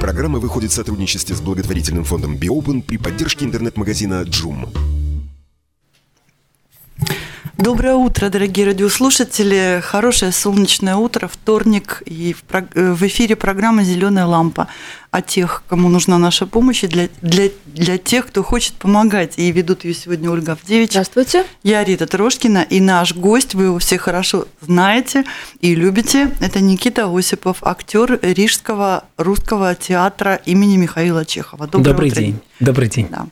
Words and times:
Программа 0.00 0.38
выходит 0.38 0.70
в 0.70 0.74
сотрудничестве 0.74 1.34
с 1.34 1.40
благотворительным 1.40 2.04
фондом 2.04 2.36
Биопен 2.36 2.82
при 2.82 2.98
поддержке 2.98 3.44
интернет-магазина 3.44 4.22
Джум. 4.22 4.68
Доброе 7.56 7.96
утро, 7.96 8.28
дорогие 8.28 8.66
радиослушатели. 8.66 9.82
Хорошее 9.82 10.30
солнечное 10.30 10.94
утро, 10.94 11.26
вторник, 11.26 12.04
и 12.06 12.32
в, 12.34 13.06
эфире 13.08 13.34
программа 13.34 13.82
«Зеленая 13.82 14.26
лампа» 14.26 14.68
о 15.10 15.22
тех, 15.22 15.62
кому 15.68 15.88
нужна 15.88 16.18
наша 16.18 16.46
помощь, 16.46 16.84
и 16.84 16.86
для, 16.86 17.08
для, 17.22 17.50
для 17.66 17.98
тех, 17.98 18.26
кто 18.26 18.42
хочет 18.42 18.74
помогать. 18.74 19.34
И 19.36 19.50
ведут 19.50 19.84
ее 19.84 19.94
сегодня 19.94 20.30
Ольга 20.30 20.52
Авдевич. 20.52 20.90
Здравствуйте. 20.90 21.44
Я 21.62 21.82
Рита 21.84 22.06
Трошкина, 22.06 22.66
и 22.68 22.80
наш 22.80 23.14
гость, 23.14 23.54
вы 23.54 23.64
его 23.64 23.78
все 23.78 23.98
хорошо 23.98 24.46
знаете 24.60 25.24
и 25.60 25.74
любите, 25.74 26.30
это 26.40 26.60
Никита 26.60 27.08
Осипов, 27.08 27.58
актер 27.62 28.18
Рижского 28.22 29.04
русского 29.16 29.74
театра 29.74 30.40
имени 30.44 30.76
Михаила 30.76 31.24
Чехова. 31.24 31.66
Доброе 31.66 31.92
Добрый 31.92 32.10
утро. 32.10 32.20
день. 32.20 32.40
Добрый 32.60 32.88
день. 32.88 33.08
Да. 33.10 33.26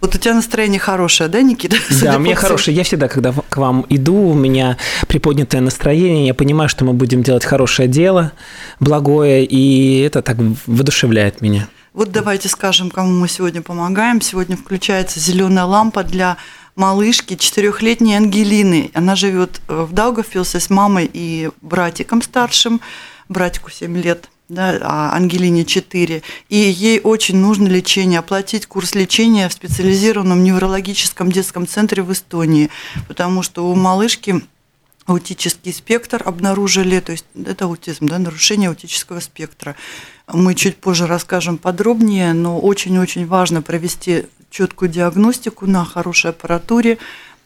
Вот 0.00 0.14
у 0.14 0.18
тебя 0.18 0.34
настроение 0.34 0.80
хорошее, 0.80 1.28
да, 1.28 1.42
Никита? 1.42 1.76
Да, 2.02 2.16
у 2.16 2.18
меня 2.18 2.34
хорошее. 2.34 2.76
Я 2.76 2.84
всегда, 2.84 3.08
когда 3.08 3.32
к 3.32 3.56
вам 3.56 3.86
иду, 3.88 4.14
у 4.14 4.34
меня 4.34 4.76
приподнятое 5.08 5.60
настроение, 5.60 6.26
я 6.26 6.34
понимаю, 6.34 6.68
что 6.68 6.84
мы 6.84 6.92
будем 6.92 7.22
делать 7.22 7.44
хорошее 7.44 7.88
дело, 7.88 8.32
благое, 8.80 9.44
и 9.44 10.00
это 10.00 10.22
так 10.22 10.36
воодушевляет 10.66 11.40
меня. 11.40 11.68
Вот 11.94 12.10
давайте 12.10 12.48
скажем, 12.48 12.90
кому 12.90 13.12
мы 13.12 13.28
сегодня 13.28 13.62
помогаем. 13.62 14.20
Сегодня 14.20 14.56
включается 14.56 15.20
зеленая 15.20 15.64
лампа 15.64 16.02
для 16.02 16.36
малышки 16.74 17.36
четырехлетней 17.36 18.16
Ангелины. 18.16 18.90
Она 18.94 19.14
живет 19.14 19.60
в 19.68 19.92
Даугавпилсе 19.92 20.58
с 20.58 20.70
мамой 20.70 21.08
и 21.12 21.50
братиком 21.62 22.20
старшим. 22.20 22.80
Братику 23.28 23.70
7 23.70 23.96
лет 23.96 24.28
да, 24.48 24.78
а 24.82 25.14
Ангелине 25.14 25.64
4, 25.64 26.22
и 26.48 26.56
ей 26.56 27.00
очень 27.00 27.36
нужно 27.36 27.66
лечение, 27.68 28.18
оплатить 28.18 28.66
курс 28.66 28.94
лечения 28.94 29.48
в 29.48 29.52
специализированном 29.52 30.44
неврологическом 30.44 31.32
детском 31.32 31.66
центре 31.66 32.02
в 32.02 32.12
Эстонии, 32.12 32.70
потому 33.08 33.42
что 33.42 33.68
у 33.70 33.74
малышки 33.74 34.42
аутический 35.06 35.72
спектр 35.72 36.22
обнаружили, 36.24 37.00
то 37.00 37.12
есть 37.12 37.26
это 37.34 37.66
аутизм, 37.66 38.08
да, 38.08 38.18
нарушение 38.18 38.68
аутического 38.68 39.20
спектра. 39.20 39.76
Мы 40.32 40.54
чуть 40.54 40.76
позже 40.76 41.06
расскажем 41.06 41.58
подробнее, 41.58 42.32
но 42.32 42.58
очень-очень 42.58 43.26
важно 43.26 43.62
провести 43.62 44.26
четкую 44.50 44.90
диагностику 44.90 45.66
на 45.66 45.84
хорошей 45.84 46.30
аппаратуре. 46.30 46.98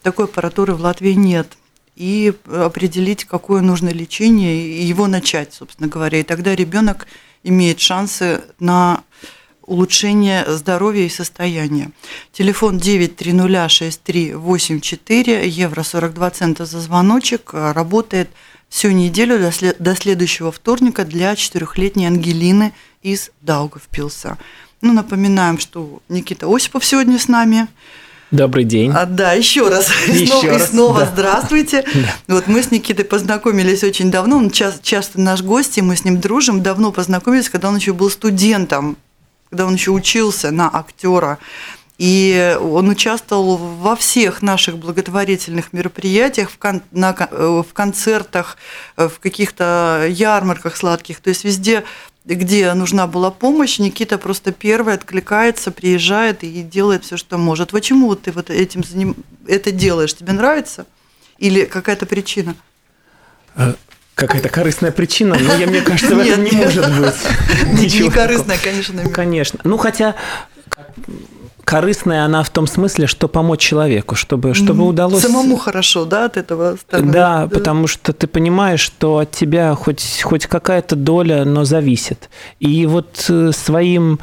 Такой 0.03 0.25
аппаратуры 0.25 0.73
в 0.73 0.81
Латвии 0.81 1.11
нет 1.11 1.58
и 1.99 2.33
определить, 2.49 3.25
какое 3.25 3.61
нужно 3.61 3.89
лечение, 3.89 4.67
и 4.67 4.83
его 4.85 5.07
начать, 5.07 5.53
собственно 5.53 5.87
говоря. 5.89 6.21
И 6.21 6.23
тогда 6.23 6.55
ребенок 6.55 7.05
имеет 7.43 7.81
шансы 7.81 8.41
на 8.57 9.03
улучшение 9.63 10.45
здоровья 10.47 11.03
и 11.03 11.09
состояния. 11.09 11.91
Телефон 12.31 12.77
9306384, 12.77 15.45
евро 15.45 15.83
42 15.83 16.29
цента 16.31 16.65
за 16.65 16.79
звоночек, 16.79 17.53
работает 17.53 18.29
всю 18.69 18.91
неделю 18.91 19.37
до 19.77 19.95
следующего 19.95 20.53
вторника 20.53 21.03
для 21.03 21.35
четырехлетней 21.35 22.07
Ангелины 22.07 22.71
из 23.01 23.31
Даугавпилса. 23.41 24.37
Ну, 24.79 24.93
напоминаем, 24.93 25.59
что 25.59 26.01
Никита 26.07 26.47
Осипов 26.47 26.85
сегодня 26.85 27.19
с 27.19 27.27
нами– 27.27 27.67
Добрый 28.31 28.63
день. 28.63 28.91
А, 28.93 29.05
да, 29.05 29.33
еще 29.33 29.69
раз. 29.69 29.89
Еще 30.07 30.23
и 30.23 30.27
снова, 30.27 30.47
раз. 30.47 30.61
И 30.61 30.65
снова 30.67 30.99
да. 30.99 31.05
здравствуйте. 31.07 31.83
Да. 32.27 32.35
Вот 32.35 32.47
мы 32.47 32.61
с 32.61 32.69
Никитой 32.69 33.05
познакомились 33.05 33.83
очень 33.83 34.11
давно. 34.11 34.37
Он 34.37 34.51
часто, 34.51 34.85
часто 34.85 35.19
наш 35.19 35.41
гость, 35.41 35.77
и 35.79 35.81
мы 35.81 35.95
с 35.95 36.05
ним 36.05 36.19
дружим. 36.19 36.61
Давно 36.61 36.91
познакомились, 36.91 37.49
когда 37.49 37.69
он 37.69 37.77
еще 37.77 37.93
был 37.93 38.09
студентом, 38.11 38.97
когда 39.49 39.65
он 39.65 39.73
еще 39.73 39.91
учился 39.91 40.51
на 40.51 40.69
актера. 40.71 41.39
И 41.99 42.57
он 42.61 42.87
участвовал 42.87 43.57
во 43.57 43.93
всех 43.97 44.41
наших 44.41 44.77
благотворительных 44.77 45.73
мероприятиях, 45.73 46.49
в, 46.49 46.57
кон, 46.57 46.81
на, 46.91 47.13
э, 47.29 47.61
в 47.67 47.73
концертах, 47.73 48.55
э, 48.95 49.09
в 49.09 49.19
каких-то 49.19 50.05
ярмарках 50.09 50.77
сладких. 50.77 51.19
То 51.19 51.27
есть 51.29 51.43
везде 51.43 51.83
где 52.25 52.73
нужна 52.73 53.07
была 53.07 53.31
помощь, 53.31 53.79
Никита 53.79 54.17
просто 54.17 54.51
первый 54.53 54.93
откликается, 54.93 55.71
приезжает 55.71 56.43
и 56.43 56.61
делает 56.61 57.03
все, 57.03 57.17
что 57.17 57.37
может. 57.37 57.71
Почему 57.71 58.15
ты 58.15 58.31
вот 58.31 58.49
этим 58.49 58.83
заним... 58.83 59.15
это 59.47 59.71
делаешь? 59.71 60.13
Тебе 60.13 60.31
нравится? 60.31 60.85
Или 61.37 61.65
какая-то 61.65 62.05
причина? 62.05 62.55
Э, 63.55 63.73
какая-то 64.15 64.47
корыстная 64.47 64.91
причина, 64.91 65.37
но 65.37 65.53
я, 65.55 65.67
мне 65.67 65.81
кажется, 65.81 66.15
в 66.15 66.19
этом 66.19 66.45
не 66.45 66.51
может 66.51 66.85
быть. 66.97 67.15
Не 68.03 68.09
корыстная, 68.09 68.57
конечно. 68.63 69.09
Конечно. 69.09 69.59
Ну, 69.65 69.77
хотя 69.77 70.15
корыстная 71.69 72.25
она 72.25 72.41
в 72.41 72.49
том 72.49 72.65
смысле, 72.65 73.05
что 73.05 73.27
помочь 73.27 73.59
человеку, 73.59 74.15
чтобы, 74.15 74.55
чтобы 74.55 74.87
удалось... 74.87 75.21
Самому 75.21 75.55
хорошо, 75.55 76.05
да, 76.05 76.25
от 76.25 76.35
этого 76.35 76.77
становится? 76.77 77.13
Да, 77.13 77.45
да, 77.45 77.47
потому 77.47 77.85
что 77.85 78.11
ты 78.11 78.25
понимаешь, 78.25 78.79
что 78.79 79.19
от 79.19 79.29
тебя 79.29 79.75
хоть, 79.75 80.21
хоть 80.23 80.47
какая-то 80.47 80.95
доля, 80.95 81.45
но 81.45 81.65
зависит. 81.65 82.31
И 82.59 82.87
вот 82.87 83.23
э, 83.29 83.51
своим 83.51 84.17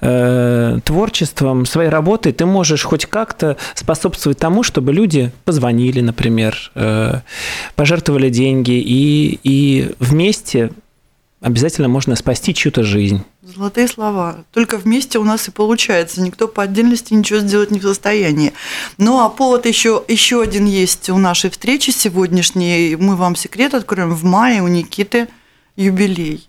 э, 0.00 0.78
творчеством, 0.84 1.66
своей 1.66 1.88
работой 1.88 2.32
ты 2.32 2.46
можешь 2.46 2.82
хоть 2.82 3.06
как-то 3.06 3.56
способствовать 3.74 4.38
тому, 4.38 4.64
чтобы 4.64 4.92
люди 4.92 5.30
позвонили, 5.44 6.00
например, 6.00 6.72
э, 6.74 7.20
пожертвовали 7.76 8.28
деньги, 8.28 8.72
и, 8.72 9.38
и 9.44 9.94
вместе 10.00 10.72
обязательно 11.40 11.86
можно 11.86 12.16
спасти 12.16 12.52
чью-то 12.52 12.82
жизнь. 12.82 13.22
Золотые 13.54 13.88
слова. 13.88 14.44
Только 14.52 14.76
вместе 14.76 15.18
у 15.18 15.24
нас 15.24 15.48
и 15.48 15.50
получается. 15.50 16.20
Никто 16.20 16.48
по 16.48 16.64
отдельности 16.64 17.14
ничего 17.14 17.38
сделать 17.38 17.70
не 17.70 17.80
в 17.80 17.82
состоянии. 17.82 18.52
Ну 18.98 19.20
а 19.20 19.30
повод 19.30 19.64
еще, 19.64 20.04
еще 20.06 20.42
один 20.42 20.66
есть 20.66 21.08
у 21.08 21.16
нашей 21.16 21.48
встречи 21.48 21.90
сегодняшней. 21.90 22.96
Мы 22.96 23.16
вам 23.16 23.36
секрет 23.36 23.72
откроем. 23.72 24.14
В 24.14 24.22
мае 24.24 24.60
у 24.60 24.68
Никиты 24.68 25.28
юбилей. 25.76 26.46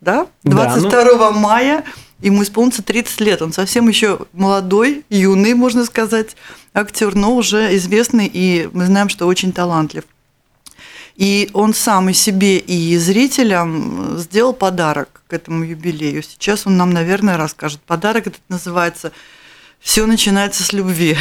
Да? 0.00 0.26
22 0.44 0.90
да, 0.90 1.04
ну... 1.04 1.38
мая 1.38 1.84
ему 2.20 2.42
исполнится 2.42 2.82
30 2.82 3.20
лет. 3.20 3.42
Он 3.42 3.52
совсем 3.52 3.86
еще 3.86 4.20
молодой, 4.32 5.04
юный, 5.10 5.52
можно 5.52 5.84
сказать, 5.84 6.34
актер, 6.72 7.14
но 7.14 7.34
уже 7.34 7.76
известный, 7.76 8.30
и 8.32 8.70
мы 8.72 8.86
знаем, 8.86 9.10
что 9.10 9.26
очень 9.26 9.52
талантлив. 9.52 10.04
И 11.18 11.50
он 11.52 11.74
сам 11.74 12.10
и 12.10 12.12
себе, 12.12 12.58
и 12.58 12.96
зрителям 12.96 14.18
сделал 14.18 14.52
подарок 14.52 15.22
к 15.26 15.32
этому 15.32 15.64
юбилею. 15.64 16.22
Сейчас 16.22 16.64
он 16.64 16.76
нам, 16.76 16.92
наверное, 16.92 17.36
расскажет. 17.36 17.80
Подарок 17.80 18.28
этот 18.28 18.42
называется 18.48 19.10
«Все 19.80 20.06
начинается 20.06 20.62
с 20.62 20.72
любви». 20.72 21.18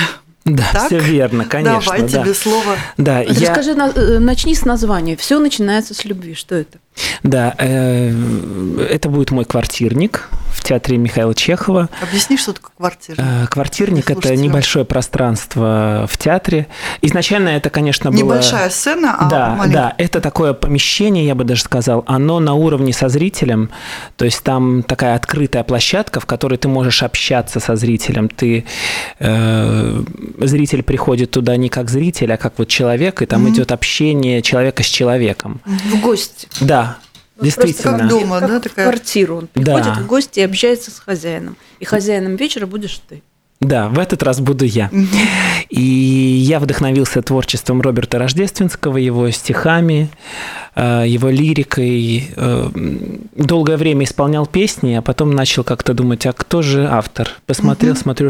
Да, 0.48 0.64
так? 0.72 0.86
все 0.88 1.00
верно, 1.00 1.46
конечно. 1.46 1.82
Давай 1.82 2.02
да. 2.02 2.24
тебе 2.24 2.34
слово. 2.34 2.76
Да, 2.98 3.24
Расскажи, 3.24 3.72
я... 3.72 3.92
Э, 3.96 4.20
начни 4.20 4.56
с 4.56 4.64
названия. 4.64 5.18
Все 5.18 5.40
начинается 5.40 5.94
с 5.94 6.06
любви. 6.06 6.34
Что 6.36 6.56
это? 6.56 6.80
Да, 7.24 7.54
э, 7.58 8.12
это 8.90 9.10
будет 9.10 9.32
мой 9.32 9.46
квартирник 9.46 10.30
в 10.54 10.64
театре 10.64 10.98
Михаила 10.98 11.36
Чехова. 11.36 11.90
Объясни, 12.02 12.38
что 12.38 12.54
такое 12.54 12.72
квартирник. 12.76 13.20
Э, 13.20 13.48
квартирник– 13.48 14.10
это 14.12 14.36
небольшое 14.36 14.86
пространство 14.86 16.08
в 16.10 16.18
театре. 16.18 16.68
Изначально 17.02 17.50
это, 17.50 17.70
конечно, 17.70 18.12
было… 18.12 18.20
Небольшая 18.20 18.70
сцена, 18.70 19.16
а 19.20 19.30
Да, 19.30 19.56
маленькая. 19.56 19.74
да, 19.74 19.96
это 19.98 20.20
такое 20.20 20.54
помещение, 20.54 21.26
я 21.26 21.36
бы 21.36 21.44
даже 21.44 21.64
сказал, 21.64 22.04
оно 22.08 22.40
на 22.40 22.54
уровне 22.54 22.92
со 22.94 23.10
зрителем, 23.10 23.70
то 24.16 24.26
есть 24.26 24.44
там 24.44 24.84
такая 24.84 25.16
открытая 25.16 25.64
площадка, 25.64 26.20
в 26.20 26.26
которой 26.26 26.58
ты 26.58 26.68
можешь 26.68 27.04
общаться 27.04 27.60
со 27.60 27.76
зрителем. 27.76 28.28
Ты, 28.30 28.66
э, 29.20 30.04
зритель 30.40 30.84
приходит 30.84 31.32
туда 31.32 31.56
не 31.58 31.70
как 31.70 31.90
зритель, 31.90 32.34
а 32.34 32.38
как 32.38 32.58
вот 32.58 32.68
человек, 32.68 33.22
и 33.22 33.26
там 33.26 33.46
mm-hmm. 33.46 33.52
идет 33.52 33.72
общение 33.72 34.42
человека 34.42 34.84
с 34.84 34.88
человеком. 34.88 35.62
В 35.66 36.00
гости. 36.02 36.48
Да, 36.62 36.98
ну, 37.38 37.44
Действительно. 37.46 38.00
Как 38.00 38.08
дома, 38.08 38.40
как 38.40 38.50
да, 38.50 38.60
такая... 38.60 38.88
в 38.88 38.90
квартиру. 38.90 39.38
Он 39.38 39.48
приходит 39.48 39.86
да. 39.86 39.94
в 39.96 40.08
гости 40.08 40.40
и 40.40 40.44
общается 40.44 40.90
с 40.90 41.00
хозяином. 41.00 41.56
И 41.80 41.86
хозяином 41.86 42.36
вечера 42.36 42.66
будешь 42.66 43.00
ты. 43.08 43.22
Да, 43.60 43.90
в 43.90 43.98
этот 43.98 44.22
раз 44.22 44.40
буду 44.40 44.66
я. 44.66 44.92
И 45.70 45.82
я 45.82 46.60
вдохновился 46.60 47.24
творчеством 47.24 47.82
Роберта 47.82 48.20
Рождественского, 48.20 48.98
его 48.98 49.32
стихами, 49.32 50.10
э, 50.76 51.06
его 51.08 51.30
лирикой. 51.30 52.30
Э, 52.36 52.70
долгое 53.36 53.78
время 53.78 54.06
исполнял 54.06 54.46
песни, 54.46 54.94
а 54.94 55.02
потом 55.02 55.32
начал 55.32 55.64
как-то 55.64 55.96
думать, 55.96 56.28
а 56.28 56.34
кто 56.34 56.62
же 56.62 56.88
автор? 56.88 57.30
Посмотрел, 57.48 57.94
угу. 57.94 58.00
смотрю 58.00 58.30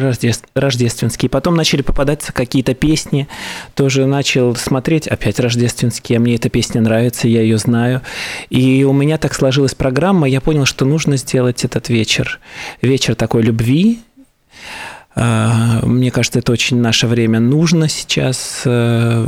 Рождественский. 0.56 1.28
Потом 1.28 1.56
начали 1.56 1.82
попадаться 1.82 2.32
какие-то 2.32 2.74
песни, 2.74 3.28
тоже 3.76 4.06
начал 4.06 4.56
смотреть, 4.56 5.08
опять 5.08 5.42
рождественские, 5.42 6.18
а 6.18 6.22
мне 6.22 6.36
эта 6.36 6.50
песня 6.50 6.80
нравится, 6.80 7.28
я 7.28 7.42
ее 7.42 7.58
знаю. 7.58 8.02
И 8.50 8.86
у 8.86 8.94
меня 8.94 9.18
так 9.18 9.34
сложилась 9.34 9.76
программа, 9.76 10.30
я 10.30 10.40
понял, 10.40 10.64
что 10.64 10.86
нужно 10.86 11.18
сделать 11.18 11.66
этот 11.66 11.90
вечер. 11.90 12.40
Вечер 12.82 13.14
такой 13.16 13.44
любви, 13.44 14.00
мне 15.18 16.12
кажется, 16.12 16.40
это 16.40 16.52
очень 16.52 16.78
наше 16.78 17.08
время 17.08 17.40
нужно 17.40 17.90
сейчас 17.90 18.62
э, 18.66 19.28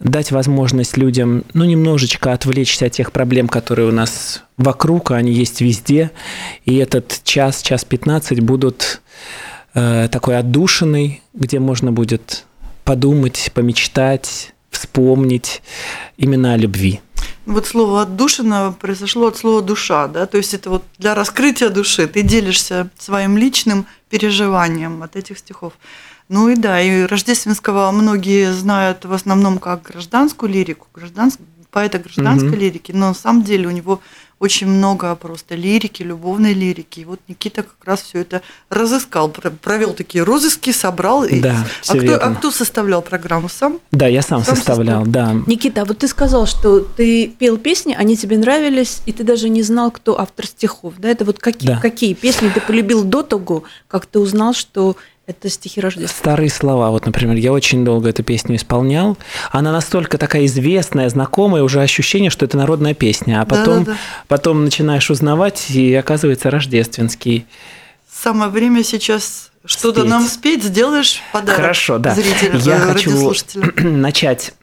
дать 0.00 0.30
возможность 0.32 0.96
людям, 0.96 1.44
ну, 1.54 1.64
немножечко 1.64 2.32
отвлечься 2.32 2.86
от 2.86 2.92
тех 2.92 3.12
проблем, 3.12 3.48
которые 3.48 3.88
у 3.88 3.92
нас 3.92 4.42
вокруг, 4.56 5.12
они 5.12 5.32
есть 5.32 5.60
везде. 5.60 6.10
И 6.64 6.76
этот 6.76 7.20
час, 7.24 7.62
час 7.62 7.84
15 7.84 8.40
будут 8.40 9.00
э, 9.74 10.08
такой 10.10 10.38
отдушиной, 10.38 11.22
где 11.32 11.58
можно 11.58 11.92
будет 11.92 12.44
подумать, 12.84 13.50
помечтать, 13.54 14.52
вспомнить 14.70 15.62
именно 16.16 16.54
о 16.54 16.56
любви. 16.56 17.00
Вот 17.46 17.64
слово 17.64 18.02
«отдушина» 18.02 18.74
произошло 18.78 19.28
от 19.28 19.36
слова 19.36 19.62
«душа», 19.62 20.08
да, 20.08 20.26
то 20.26 20.36
есть 20.36 20.52
это 20.52 20.68
вот 20.68 20.84
для 20.98 21.14
раскрытия 21.14 21.68
души. 21.70 22.08
Ты 22.08 22.22
делишься 22.22 22.90
своим 22.98 23.38
личным 23.38 23.86
переживанием 24.10 25.04
от 25.04 25.14
этих 25.14 25.38
стихов. 25.38 25.72
Ну 26.28 26.48
и 26.48 26.56
да, 26.56 26.80
и 26.80 27.02
Рождественского 27.02 27.92
многие 27.92 28.52
знают 28.52 29.04
в 29.04 29.12
основном 29.12 29.58
как 29.58 29.82
гражданскую 29.82 30.50
лирику, 30.50 30.88
гражданскую, 30.92 31.46
поэта 31.70 32.00
гражданской 32.00 32.50
угу. 32.50 32.58
лирики, 32.58 32.90
но 32.90 33.08
на 33.08 33.14
самом 33.14 33.44
деле 33.44 33.68
у 33.68 33.70
него 33.70 34.00
очень 34.38 34.66
много 34.66 35.14
просто 35.16 35.54
лирики, 35.54 36.02
любовной 36.02 36.52
лирики. 36.52 37.00
И 37.00 37.04
вот 37.04 37.20
Никита 37.26 37.62
как 37.62 37.84
раз 37.84 38.02
все 38.02 38.20
это 38.20 38.42
разыскал, 38.68 39.30
провел 39.30 39.94
такие 39.94 40.24
розыски, 40.24 40.72
собрал. 40.72 41.24
Да, 41.26 41.66
а, 41.88 41.96
кто, 41.96 42.14
а 42.16 42.34
кто 42.34 42.50
составлял 42.50 43.00
программу 43.00 43.48
сам? 43.48 43.80
Да, 43.92 44.06
я 44.06 44.20
сам, 44.20 44.44
сам 44.44 44.56
составлял, 44.56 45.04
составлял, 45.04 45.34
да. 45.34 45.42
Никита, 45.46 45.82
а 45.82 45.84
вот 45.86 45.98
ты 45.98 46.08
сказал, 46.08 46.46
что 46.46 46.80
ты 46.80 47.28
пел 47.28 47.56
песни, 47.56 47.94
они 47.98 48.16
тебе 48.16 48.36
нравились, 48.36 49.00
и 49.06 49.12
ты 49.12 49.24
даже 49.24 49.48
не 49.48 49.62
знал, 49.62 49.90
кто 49.90 50.20
автор 50.20 50.46
стихов. 50.46 50.94
Да, 50.98 51.08
это 51.08 51.24
вот 51.24 51.38
какие, 51.38 51.70
да. 51.70 51.80
какие 51.80 52.12
песни 52.12 52.50
ты 52.50 52.60
полюбил 52.60 53.04
до 53.04 53.22
того, 53.22 53.64
как 53.88 54.04
ты 54.04 54.18
узнал, 54.18 54.52
что 54.52 54.96
это 55.26 55.48
стихи 55.48 55.80
Рождества. 55.80 56.16
Старые 56.16 56.50
слова. 56.50 56.90
Вот, 56.90 57.04
например, 57.04 57.36
я 57.36 57.52
очень 57.52 57.84
долго 57.84 58.08
эту 58.10 58.22
песню 58.22 58.56
исполнял. 58.56 59.18
Она 59.50 59.72
настолько 59.72 60.18
такая 60.18 60.46
известная, 60.46 61.08
знакомая, 61.08 61.62
уже 61.62 61.82
ощущение, 61.82 62.30
что 62.30 62.44
это 62.44 62.56
народная 62.56 62.94
песня. 62.94 63.40
А 63.40 63.44
потом, 63.44 63.84
да, 63.84 63.84
да, 63.84 63.92
да. 63.92 63.98
потом 64.28 64.64
начинаешь 64.64 65.10
узнавать, 65.10 65.70
и 65.70 65.92
оказывается 65.94 66.50
рождественский. 66.50 67.46
Самое 68.08 68.50
время 68.50 68.84
сейчас 68.84 69.50
что-то 69.64 70.04
нам 70.04 70.26
спеть, 70.26 70.62
сделаешь 70.62 71.20
подарок 71.32 71.60
Хорошо, 71.60 71.98
да. 71.98 72.14
зрителям, 72.14 72.58
я 72.58 72.78
хочу 72.78 73.32
начать 73.82 74.54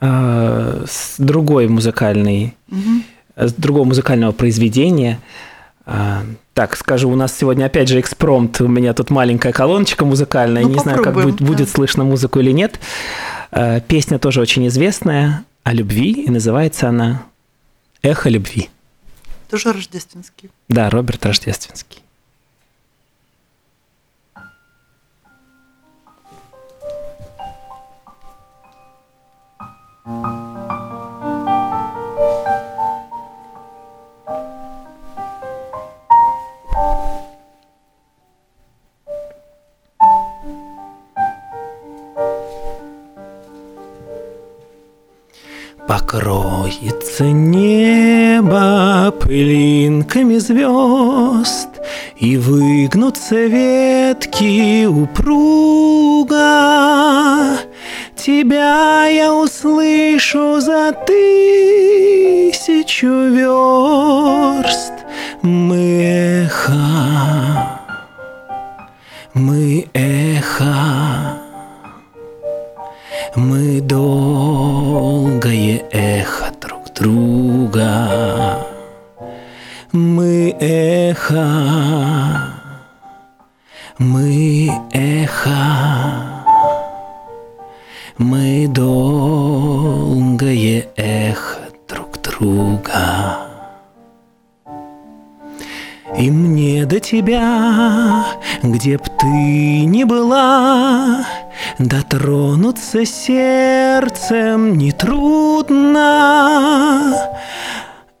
э, 0.00 0.84
с 0.88 1.14
другой 1.18 1.66
музыкальной, 1.66 2.54
угу. 2.70 3.02
с 3.34 3.52
другого 3.54 3.84
музыкального 3.86 4.30
произведения– 4.30 5.18
а, 5.90 6.22
так, 6.58 6.74
скажу, 6.74 7.08
у 7.08 7.14
нас 7.14 7.38
сегодня 7.38 7.66
опять 7.66 7.86
же 7.86 8.00
экспромт. 8.00 8.60
У 8.60 8.66
меня 8.66 8.92
тут 8.92 9.10
маленькая 9.10 9.52
колоночка 9.52 10.04
музыкальная. 10.04 10.64
Ну, 10.64 10.70
Не 10.70 10.80
знаю, 10.80 11.04
как 11.04 11.14
будет, 11.14 11.40
будет 11.40 11.68
слышно 11.68 12.02
музыку 12.02 12.40
или 12.40 12.50
нет. 12.50 12.80
А, 13.52 13.78
песня 13.78 14.18
тоже 14.18 14.40
очень 14.40 14.66
известная 14.66 15.44
о 15.62 15.72
любви, 15.72 16.10
и 16.10 16.28
называется 16.28 16.88
она 16.88 17.22
«Эхо 18.02 18.28
любви». 18.28 18.70
Тоже 19.48 19.72
рождественский. 19.72 20.50
Да, 20.68 20.90
Роберт 20.90 21.24
Рождественский. 21.26 22.02
Покроется 46.10 47.24
небо 47.24 49.12
пылинками 49.20 50.38
звезд, 50.38 51.68
И 52.16 52.38
выгнутся 52.38 53.36
ветки 53.36 54.86
упруга. 54.86 56.38
Тебя 58.16 59.04
я 59.04 59.34
услышу 59.34 60.60
за 60.60 60.92
тысячу 61.06 63.06
верст. 63.06 64.94
Мы 65.42 66.42
эхо, 66.42 66.72
мы 69.34 69.86
эхо, 69.92 71.38
мы 73.36 73.82
долгое 73.82 75.77
эхо 75.92 76.52
друг 76.60 76.92
друга. 76.94 78.66
Мы 79.92 80.54
эхо, 80.60 81.48
мы 83.98 84.70
эхо, 84.92 86.44
мы 88.18 88.68
долгое 88.68 90.88
эхо 90.96 91.60
друг 91.88 92.20
друга. 92.20 93.47
И 96.18 96.30
мне 96.30 96.84
до 96.84 97.00
тебя, 97.00 98.26
где 98.62 98.98
б 98.98 99.04
ты 99.18 99.84
ни 99.84 100.04
была, 100.04 101.24
Дотронуться 101.78 103.04
сердцем 103.04 104.76
нетрудно. 104.76 105.84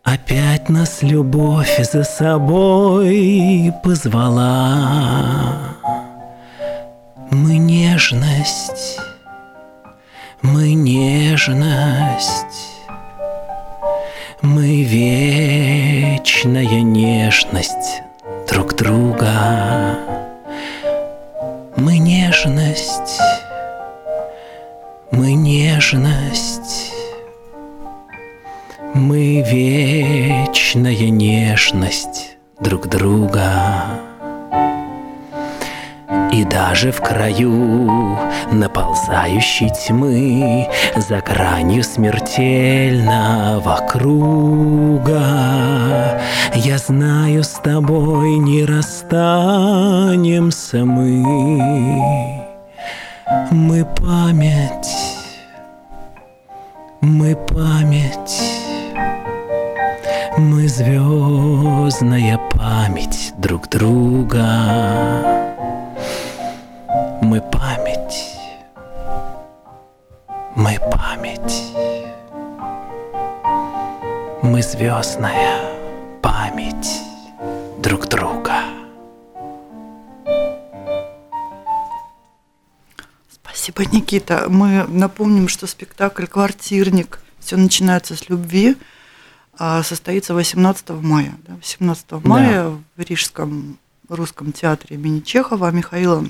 Опять 0.04 0.68
нас 0.68 1.02
любовь 1.02 1.80
за 1.92 2.04
собой 2.04 3.72
позвала. 3.82 5.58
Мы 7.30 7.58
нежность, 7.58 9.00
мы 10.40 10.74
нежность, 10.74 12.22
мы 14.42 14.82
вечная 14.82 16.82
нежность 16.82 18.02
друг 18.48 18.76
друга. 18.76 19.98
Мы 21.76 21.98
нежность, 21.98 23.20
мы 25.10 25.32
нежность, 25.32 26.92
мы 28.94 29.42
вечная 29.42 31.10
нежность 31.10 32.36
друг 32.60 32.86
друга. 32.86 34.07
И 36.32 36.44
даже 36.44 36.90
в 36.90 37.02
краю 37.02 38.18
наползающей 38.50 39.68
тьмы 39.68 40.66
За 40.96 41.20
гранью 41.20 41.82
смертельного 41.82 43.76
круга 43.88 45.20
Я 46.54 46.78
знаю, 46.78 47.44
с 47.44 47.60
тобой 47.60 48.36
не 48.38 48.64
расстанемся 48.64 49.16
мы 50.84 51.22
Мы 53.50 53.84
память, 53.84 54.96
мы 57.02 57.36
память 57.36 58.58
мы 60.38 60.68
звездная 60.68 62.38
память 62.56 63.32
друг 63.38 63.68
друга. 63.68 65.48
Мы 67.30 67.42
память. 67.42 68.38
Мы 70.56 70.78
память. 70.90 71.74
Мы 74.42 74.62
звездная 74.62 75.60
память 76.22 77.02
друг 77.82 78.08
друга. 78.08 78.62
Спасибо, 83.28 83.84
Никита. 83.84 84.46
Мы 84.48 84.84
напомним, 84.88 85.48
что 85.48 85.66
спектакль 85.66 86.24
«Квартирник. 86.24 87.20
Все 87.40 87.58
начинается 87.58 88.16
с 88.16 88.30
любви» 88.30 88.78
а 89.58 89.82
состоится 89.82 90.32
18 90.32 90.88
мая. 91.02 91.34
18 91.46 92.24
мая 92.24 92.70
да. 92.70 92.78
в 92.96 93.00
Рижском 93.06 93.76
русском 94.08 94.52
театре 94.52 94.96
имени 94.96 95.20
Чехова 95.20 95.68
а 95.68 95.72
Михаила 95.72 96.24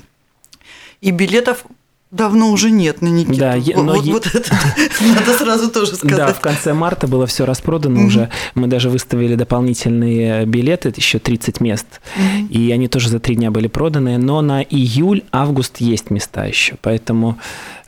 и 1.01 1.11
билетов 1.11 1.65
давно 2.11 2.49
уже 2.51 2.71
нет 2.71 3.01
на 3.01 3.07
Никиту. 3.07 3.39
Да, 3.39 3.55
но 3.75 3.93
вот, 3.93 4.05
е... 4.05 4.13
вот 4.13 4.27
это 4.27 4.51
надо 5.01 5.33
сразу 5.37 5.69
тоже 5.69 5.95
сказать. 5.95 6.17
Да, 6.17 6.33
в 6.33 6.39
конце 6.39 6.73
марта 6.73 7.07
было 7.07 7.27
все 7.27 7.45
распродано 7.45 7.99
mm-hmm. 7.99 8.05
уже. 8.07 8.29
Мы 8.55 8.67
даже 8.67 8.89
выставили 8.89 9.35
дополнительные 9.35 10.45
билеты, 10.45 10.91
еще 10.95 11.19
30 11.19 11.61
мест. 11.61 11.85
Mm-hmm. 12.17 12.47
И 12.47 12.71
они 12.71 12.87
тоже 12.87 13.09
за 13.09 13.19
три 13.19 13.35
дня 13.35 13.51
были 13.51 13.67
проданы. 13.67 14.17
Но 14.17 14.41
на 14.41 14.61
июль-август 14.61 15.77
есть 15.77 16.09
места 16.09 16.45
еще. 16.45 16.75
Поэтому... 16.81 17.37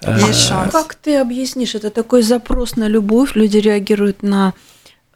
Э, 0.04 0.20
есть 0.28 0.48
шанс. 0.48 0.72
Как 0.72 0.96
ты 0.96 1.18
объяснишь? 1.18 1.76
Это 1.76 1.90
такой 1.90 2.22
запрос 2.22 2.76
на 2.76 2.88
любовь. 2.88 3.36
Люди 3.36 3.58
реагируют 3.58 4.22
на 4.22 4.54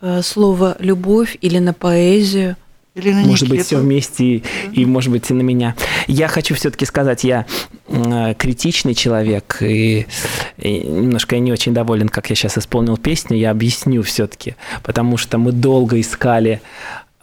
э, 0.02 0.22
слово 0.24 0.78
«любовь» 0.80 1.38
или 1.42 1.60
на 1.60 1.74
поэзию. 1.74 2.58
Или 2.96 3.12
на 3.12 3.26
может 3.26 3.50
быть, 3.50 3.66
все 3.66 3.78
вместе, 3.78 4.24
и, 4.24 4.44
и, 4.72 4.86
может 4.86 5.12
быть, 5.12 5.30
и 5.30 5.34
на 5.34 5.42
меня. 5.42 5.76
Я 6.08 6.30
хочу 6.30 6.56
все-таки 6.56 6.86
сказать, 6.86 7.26
я 7.26 7.46
э, 7.90 8.34
критичный 8.38 8.94
человек, 8.94 9.58
и, 9.60 10.08
и 10.58 10.80
немножко 10.80 11.36
я 11.36 11.42
не 11.42 11.52
очень 11.52 11.74
доволен, 11.74 12.08
как 12.08 12.30
я 12.30 12.38
сейчас 12.38 12.58
исполнил 12.58 12.96
песню, 12.96 13.38
я 13.38 13.52
объясню 13.52 14.02
все-таки, 14.02 14.56
потому 14.82 15.18
что 15.18 15.38
мы 15.38 15.52
долго 15.52 16.00
искали 16.00 16.62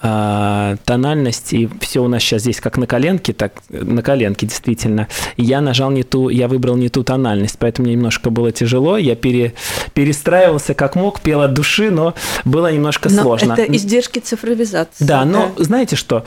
а, 0.04 0.74
тональность, 0.84 1.52
и 1.52 1.68
все 1.80 2.02
у 2.02 2.08
нас 2.08 2.22
сейчас 2.22 2.42
здесь 2.42 2.60
как 2.60 2.76
на 2.76 2.88
коленке, 2.88 3.32
так 3.32 3.52
на 3.68 4.02
коленке 4.02 4.46
действительно. 4.46 5.06
Я 5.36 5.60
нажал 5.60 5.92
не 5.92 6.02
ту, 6.02 6.28
я 6.28 6.48
выбрал 6.48 6.74
не 6.74 6.88
ту 6.88 7.04
тональность, 7.04 7.56
поэтому 7.56 7.86
мне 7.86 7.94
немножко 7.94 8.30
было 8.30 8.50
тяжело. 8.50 8.96
Я 8.96 9.14
пере, 9.14 9.54
перестраивался 9.94 10.74
как 10.74 10.96
мог, 10.96 11.20
пел 11.20 11.42
от 11.42 11.54
души, 11.54 11.92
но 11.92 12.14
было 12.44 12.72
немножко 12.72 13.08
но 13.12 13.22
сложно. 13.22 13.52
Это 13.52 13.62
издержки 13.76 14.18
цифровизации. 14.18 15.04
Да, 15.04 15.24
но 15.24 15.52
знаете 15.56 15.94
что? 15.94 16.24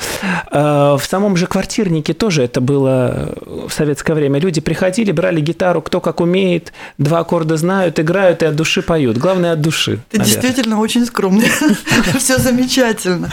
Э, 0.53 0.96
в 0.98 1.03
самом 1.05 1.36
же 1.36 1.46
квартирнике 1.46 2.13
тоже 2.13 2.44
это 2.44 2.62
было 2.62 3.34
в 3.67 3.74
советское 3.74 4.13
время. 4.13 4.39
Люди 4.39 4.62
приходили, 4.62 5.12
брали 5.12 5.41
гитару, 5.41 5.82
кто 5.82 6.00
как 6.00 6.22
умеет, 6.22 6.72
два 6.98 7.20
аккорда 7.20 7.58
знают, 7.58 8.00
играют 8.00 8.41
и 8.41 8.46
от 8.46 8.55
души 8.55 8.82
поют. 8.82 9.17
Главное 9.17 9.51
от 9.51 9.60
души. 9.60 10.00
Ты 10.12 10.20
наверное. 10.20 10.41
действительно 10.41 10.79
очень 10.79 11.05
скромный. 11.05 11.51
Все 12.17 12.38
замечательно. 12.38 13.29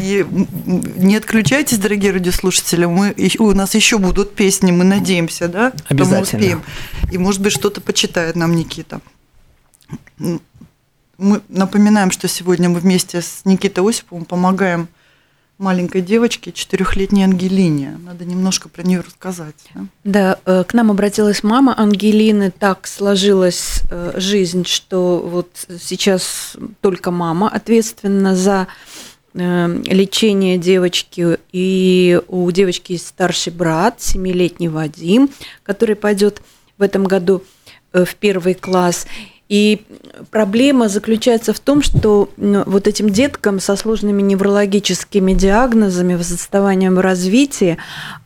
И 0.00 0.26
не 0.96 1.16
отключайтесь, 1.16 1.78
дорогие 1.78 2.12
радиослушатели. 2.12 2.84
Мы, 2.84 3.14
у 3.38 3.52
нас 3.52 3.74
еще 3.74 3.98
будут 3.98 4.34
песни, 4.34 4.72
мы 4.72 4.84
надеемся, 4.84 5.48
да? 5.48 5.72
Обязательно. 5.88 6.24
Что 6.24 6.36
мы 6.36 6.42
успеем. 6.42 6.62
И, 7.12 7.18
может 7.18 7.40
быть, 7.40 7.52
что-то 7.52 7.80
почитает 7.80 8.36
нам 8.36 8.54
Никита. 8.54 9.00
Мы 10.18 11.40
напоминаем, 11.48 12.10
что 12.10 12.28
сегодня 12.28 12.68
мы 12.68 12.80
вместе 12.80 13.22
с 13.22 13.42
Никитой 13.44 13.88
Осиповым 13.88 14.24
помогаем 14.24 14.88
маленькой 15.58 16.02
девочке, 16.02 16.52
четырехлетней 16.52 17.24
Ангелине. 17.24 17.98
Надо 18.04 18.24
немножко 18.24 18.68
про 18.68 18.82
нее 18.82 19.00
рассказать. 19.00 19.54
Да? 19.74 19.86
да, 20.04 20.38
э, 20.44 20.64
к 20.64 20.74
нам 20.74 20.90
обратилась 20.90 21.42
мама 21.42 21.74
Ангелины. 21.78 22.50
Так 22.50 22.86
сложилась 22.86 23.82
э, 23.90 24.12
жизнь, 24.16 24.64
что 24.66 25.18
вот 25.18 25.48
сейчас 25.80 26.56
только 26.80 27.10
мама 27.10 27.48
ответственна 27.48 28.36
за 28.36 28.66
лечение 29.36 30.58
девочки, 30.58 31.38
и 31.52 32.20
у 32.28 32.50
девочки 32.50 32.92
есть 32.92 33.08
старший 33.08 33.52
брат, 33.52 34.00
семилетний 34.00 34.68
Вадим, 34.68 35.30
который 35.62 35.96
пойдет 35.96 36.40
в 36.78 36.82
этом 36.82 37.04
году 37.04 37.42
э, 37.92 38.04
в 38.04 38.14
первый 38.16 38.54
класс. 38.54 39.06
И 39.48 39.82
проблема 40.30 40.88
заключается 40.88 41.52
в 41.52 41.60
том, 41.60 41.80
что 41.80 42.30
вот 42.36 42.88
этим 42.88 43.10
деткам 43.10 43.60
со 43.60 43.76
сложными 43.76 44.20
неврологическими 44.20 45.34
диагнозами, 45.34 46.20
с 46.20 46.32
отставанием 46.32 46.96
в 46.96 47.00
развитии 47.00 47.76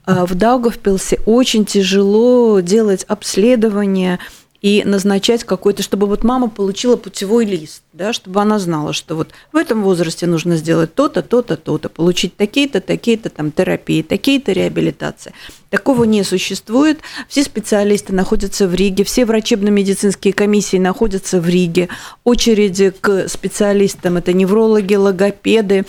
э, 0.07 0.25
в 0.25 0.35
Даугавпилсе 0.35 1.21
очень 1.27 1.67
тяжело 1.67 2.61
делать 2.61 3.05
обследование 3.07 4.19
и 4.63 4.83
назначать 4.85 5.45
какой-то, 5.45 5.83
чтобы 5.83 6.07
вот 6.07 6.23
мама 6.23 6.51
получила 6.51 6.97
путевой 6.97 7.47
лист, 7.47 7.83
да, 7.95 8.13
чтобы 8.13 8.41
она 8.41 8.59
знала, 8.59 8.93
что 8.93 9.15
вот 9.15 9.31
в 9.53 9.57
этом 9.57 9.83
возрасте 9.83 10.27
нужно 10.27 10.57
сделать 10.57 10.95
то-то, 10.95 11.23
то-то, 11.23 11.57
то-то, 11.57 11.89
получить 11.89 12.37
такие-то, 12.37 12.81
такие-то 12.81 13.31
там 13.31 13.53
терапии, 13.53 14.03
такие-то 14.03 14.53
реабилитации. 14.53 15.33
Такого 15.71 16.05
не 16.05 16.23
существует. 16.25 16.99
Все 17.29 17.43
специалисты 17.43 18.13
находятся 18.13 18.69
в 18.69 18.75
Риге, 18.75 19.05
все 19.05 19.25
врачебно-медицинские 19.25 20.35
комиссии 20.35 20.77
находятся 20.77 21.41
в 21.41 21.49
Риге. 21.49 21.89
Очереди 22.25 22.91
к 22.91 23.29
специалистам– 23.29 24.17
это 24.19 24.35
неврологи, 24.35 24.95
логопеды, 24.95 25.87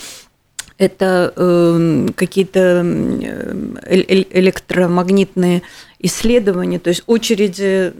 это 0.78 1.32
э, 1.36 2.06
какие-то 2.16 2.82
э, 2.84 4.24
электромагнитные 4.30 5.62
исследования, 6.00 6.78
то 6.78 6.88
есть 6.88 7.02
очереди 7.06 7.92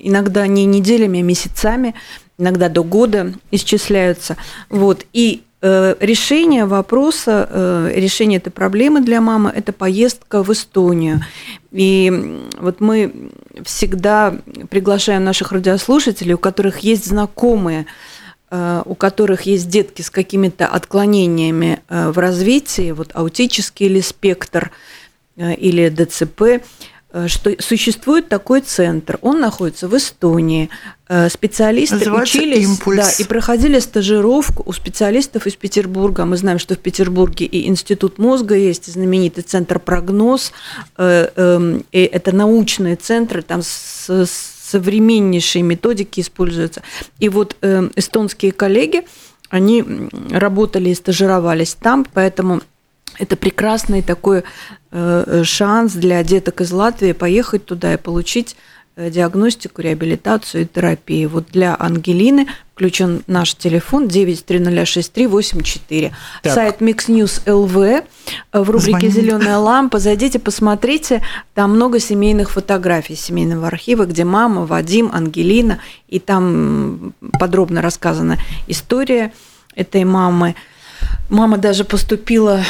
иногда 0.00 0.46
не 0.46 0.64
неделями, 0.64 1.20
а 1.20 1.22
месяцами, 1.22 1.94
иногда 2.38 2.68
до 2.68 2.82
года 2.82 3.34
исчисляются. 3.50 4.36
Вот. 4.70 5.04
И 5.12 5.42
э, 5.60 5.94
решение 6.00 6.64
вопроса, 6.64 7.48
э, 7.50 7.92
решение 7.94 8.38
этой 8.38 8.50
проблемы 8.50 9.00
для 9.00 9.20
мамы– 9.20 9.52
это 9.54 9.72
поездка 9.72 10.42
в 10.42 10.52
Эстонию. 10.52 11.20
И 11.72 12.42
вот 12.58 12.80
мы 12.80 13.30
всегда 13.64 14.36
приглашаем 14.70 15.24
наших 15.24 15.52
радиослушателей, 15.52 16.34
у 16.34 16.38
которых 16.38 16.78
есть 16.80 17.06
знакомые, 17.06 17.86
э, 18.50 18.82
у 18.84 18.94
которых 18.94 19.42
есть 19.42 19.68
детки 19.68 20.02
с 20.02 20.10
какими-то 20.10 20.66
отклонениями 20.66 21.80
в 21.88 22.18
развитии, 22.18 22.92
вот 22.92 23.10
аутический 23.14 23.86
или 23.86 24.00
спектр, 24.00 24.70
или 25.36 25.88
ДЦП, 25.88 26.64
что 27.26 27.54
существует 27.58 28.28
такой 28.28 28.60
центр. 28.60 29.18
Он 29.22 29.40
находится 29.40 29.88
в 29.88 29.96
Эстонии. 29.96 30.68
Э, 31.08 31.30
специалисты 31.30 31.96
Называется 31.96 32.38
учились 32.38 32.64
импульс. 32.64 32.98
Да, 32.98 33.22
и 33.22 33.26
проходили 33.26 33.78
стажировку 33.78 34.62
у 34.66 34.72
специалистов 34.72 35.46
из 35.46 35.56
Петербурга. 35.56 36.26
Мы 36.26 36.36
знаем, 36.36 36.58
что 36.58 36.74
в 36.74 36.78
Петербурге 36.78 37.46
и 37.46 37.66
Институт 37.66 38.18
мозга 38.18 38.56
есть, 38.56 38.88
и 38.88 38.90
знаменитый 38.90 39.42
центр 39.42 39.78
прогноз. 39.78 40.52
Э, 40.98 41.30
эм, 41.34 41.84
и 41.92 42.00
это 42.00 42.32
научные 42.32 42.96
центры, 42.96 43.40
там 43.40 43.62
современнейшие 43.62 45.62
методики 45.62 46.20
используются. 46.20 46.82
И 47.18 47.30
вот 47.30 47.56
эстонские 47.62 48.52
коллеги, 48.52 49.04
они 49.48 49.82
работали 50.30 50.90
и 50.90 50.94
стажировались 50.94 51.74
там, 51.74 52.06
поэтому 52.12 52.60
это 53.18 53.36
прекрасный 53.36 54.02
такой 54.02 54.44
э, 54.90 55.42
шанс 55.44 55.92
для 55.92 56.22
деток 56.22 56.60
из 56.60 56.72
Латвии 56.72 57.12
поехать 57.12 57.66
туда 57.66 57.94
и 57.94 57.96
получить 57.96 58.56
э, 58.96 59.10
диагностику, 59.10 59.80
реабилитацию 59.82 60.62
и 60.62 60.66
терапию. 60.66 61.28
Вот 61.28 61.46
для 61.52 61.76
Ангелины 61.78 62.48
включен 62.74 63.22
наш 63.26 63.54
телефон 63.54 64.06
9306384. 64.06 66.12
Так. 66.42 66.52
Сайт 66.52 66.80
Mix 66.80 67.08
News 67.08 67.44
LV 67.44 68.04
э, 68.52 68.60
в 68.60 68.70
рубрике 68.70 69.08
«Зеленая 69.08 69.58
лампа». 69.58 69.98
Зайдите, 69.98 70.38
посмотрите. 70.38 71.22
Там 71.54 71.74
много 71.74 71.98
семейных 71.98 72.50
фотографий 72.50 73.16
семейного 73.16 73.66
архива, 73.66 74.04
где 74.04 74.24
мама, 74.24 74.64
Вадим, 74.64 75.10
Ангелина. 75.12 75.80
И 76.06 76.20
там 76.20 77.14
подробно 77.40 77.82
рассказана 77.82 78.38
история 78.68 79.32
этой 79.74 80.04
мамы. 80.04 80.54
Мама 81.28 81.58
даже 81.58 81.84
поступила 81.84 82.62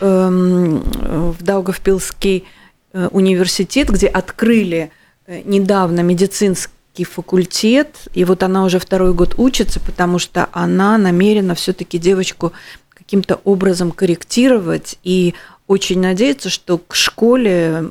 эм, 0.00 0.78
в 0.80 1.42
Даугавпилский 1.42 2.44
э, 2.92 3.08
университет, 3.12 3.90
где 3.90 4.06
открыли 4.06 4.90
э, 5.26 5.42
недавно 5.44 6.00
медицинский 6.00 7.04
факультет, 7.04 8.08
и 8.14 8.24
вот 8.24 8.42
она 8.42 8.64
уже 8.64 8.78
второй 8.78 9.12
год 9.12 9.34
учится, 9.36 9.80
потому 9.80 10.18
что 10.18 10.48
она 10.52 10.96
намерена 10.96 11.54
все-таки 11.54 11.98
девочку 11.98 12.52
каким-то 12.88 13.40
образом 13.44 13.92
корректировать 13.92 14.98
и 15.04 15.34
очень 15.66 16.00
надеется, 16.00 16.48
что 16.48 16.78
к 16.78 16.94
школе 16.94 17.88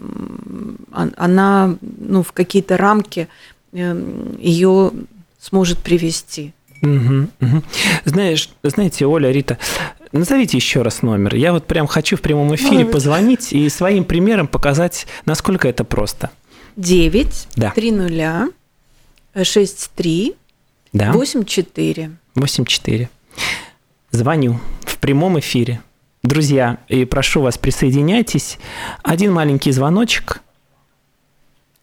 она 0.91 1.75
ну, 1.81 2.23
в 2.23 2.31
какие-то 2.31 2.77
рамки 2.77 3.27
эм, 3.73 4.37
ее 4.39 4.91
сможет 5.39 5.79
привести. 5.79 6.53
Угу, 6.85 7.27
угу. 7.41 7.63
Знаешь, 8.05 8.49
знаете, 8.63 9.05
Оля, 9.05 9.31
Рита, 9.31 9.57
назовите 10.11 10.57
еще 10.57 10.81
раз 10.81 11.01
номер. 11.01 11.35
Я 11.35 11.51
вот 11.51 11.65
прям 11.65 11.87
хочу 11.87 12.15
в 12.15 12.21
прямом 12.21 12.53
эфире 12.55 12.85
позвонить 12.85 13.51
и 13.53 13.67
своим 13.69 14.03
примером 14.03 14.47
показать, 14.47 15.07
насколько 15.25 15.67
это 15.67 15.83
просто. 15.83 16.29
9 16.75 17.47
да. 17.55 17.71
3 17.71 17.91
нуля 17.91 18.49
6 19.41 19.91
3 19.95 20.35
да. 20.93 21.11
8 21.11 21.43
4. 21.43 22.11
8 22.35 22.65
4. 22.65 23.09
Звоню 24.11 24.59
в 24.81 24.97
прямом 24.97 25.39
эфире. 25.39 25.81
Друзья, 26.23 26.77
и 26.87 27.05
прошу 27.05 27.41
вас, 27.41 27.57
присоединяйтесь. 27.57 28.57
Один 29.03 29.31
маленький 29.33 29.71
звоночек, 29.71 30.41